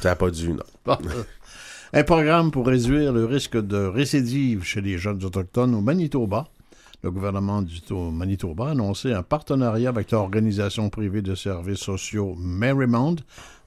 [0.00, 0.96] Ça n'a pas dû, non.
[1.92, 6.48] Un programme pour réduire le risque de récidive chez les jeunes autochtones au Manitoba.
[7.06, 13.14] Le gouvernement du Manitoba a annoncé un partenariat avec l'organisation privée de services sociaux Marymount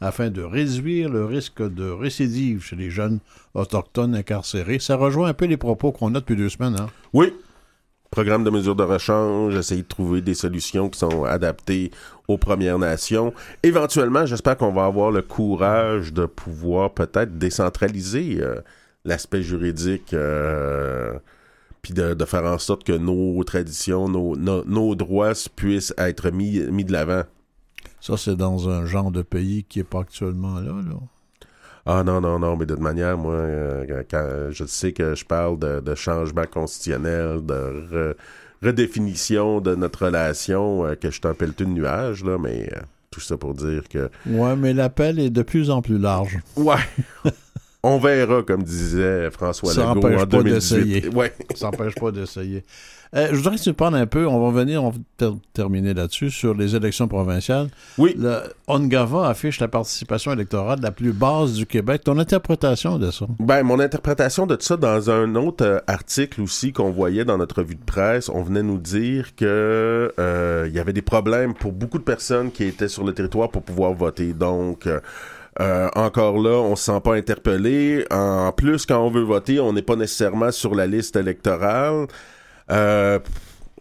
[0.01, 3.19] afin de réduire le risque de récidive chez les jeunes
[3.53, 4.79] autochtones incarcérés.
[4.79, 6.75] Ça rejoint un peu les propos qu'on a depuis deux semaines.
[6.77, 6.89] Hein?
[7.13, 7.33] Oui,
[8.11, 11.91] programme de mesures de rechange, essayer de trouver des solutions qui sont adaptées
[12.27, 13.33] aux Premières Nations.
[13.63, 18.55] Éventuellement, j'espère qu'on va avoir le courage de pouvoir peut-être décentraliser euh,
[19.05, 21.13] l'aspect juridique, euh,
[21.81, 26.85] puis de, de faire en sorte que nos traditions, nos, droits puissent être mis, mis
[26.85, 27.23] de l'avant.
[28.01, 30.71] Ça, c'est dans un genre de pays qui n'est pas actuellement là.
[30.71, 30.95] là.
[31.85, 35.25] Ah non, non, non, mais de toute manière, moi, euh, quand je sais que je
[35.25, 38.15] parle de, de changement constitutionnel, de re-
[38.61, 42.79] redéfinition de notre relation, euh, que je t'en pèle tout de nuage, là, mais euh,
[43.11, 44.09] tout ça pour dire que...
[44.27, 46.39] Ouais, mais l'appel est de plus en plus large.
[46.55, 46.75] Ouais!
[47.81, 50.53] On verra, comme disait François Ça Legault en pas 2018.
[50.53, 51.09] d'essayer.
[51.15, 51.33] Ouais.
[51.55, 52.63] Ça n'empêche pas d'essayer.
[53.15, 55.95] Euh, je voudrais que tu parles un peu, on va venir, on va ter- terminer
[55.95, 57.69] là-dessus, sur les élections provinciales.
[57.97, 58.13] Oui.
[58.19, 62.03] Le Ongava affiche la participation électorale la plus basse du Québec.
[62.03, 63.25] Ton interprétation de ça?
[63.39, 67.59] Ben, mon interprétation de ça, dans un autre euh, article aussi qu'on voyait dans notre
[67.63, 71.71] revue de presse, on venait nous dire que euh, il y avait des problèmes pour
[71.71, 74.33] beaucoup de personnes qui étaient sur le territoire pour pouvoir voter.
[74.33, 74.87] Donc,
[75.59, 78.05] euh, encore là, on se sent pas interpellé.
[78.11, 82.07] En plus, quand on veut voter, on n'est pas nécessairement sur la liste électorale.
[82.71, 83.19] Euh,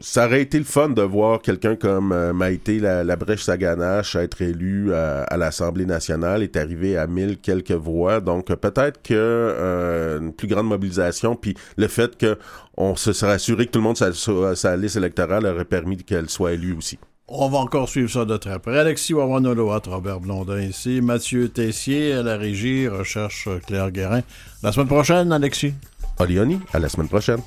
[0.01, 4.43] ça aurait été le fun de voir quelqu'un comme euh, Maïté la, Brèche Saganache être
[4.43, 8.21] élu à, l'Assemblée nationale, est arrivé à mille quelques voix.
[8.21, 12.39] Donc peut-être que euh, une plus grande mobilisation, puis le fait que
[12.77, 16.53] on se serait assuré que tout le monde sa liste électorale aurait permis qu'elle soit
[16.53, 16.99] élue aussi.
[17.31, 18.79] On va encore suivre ça de très près.
[18.79, 24.23] Alexis Wawanoloat, Robert Blondin ici, Mathieu Tessier à la régie, recherche Claire Guérin.
[24.63, 25.75] La semaine prochaine, Alexis.
[26.19, 27.41] Olioni, à la semaine prochaine.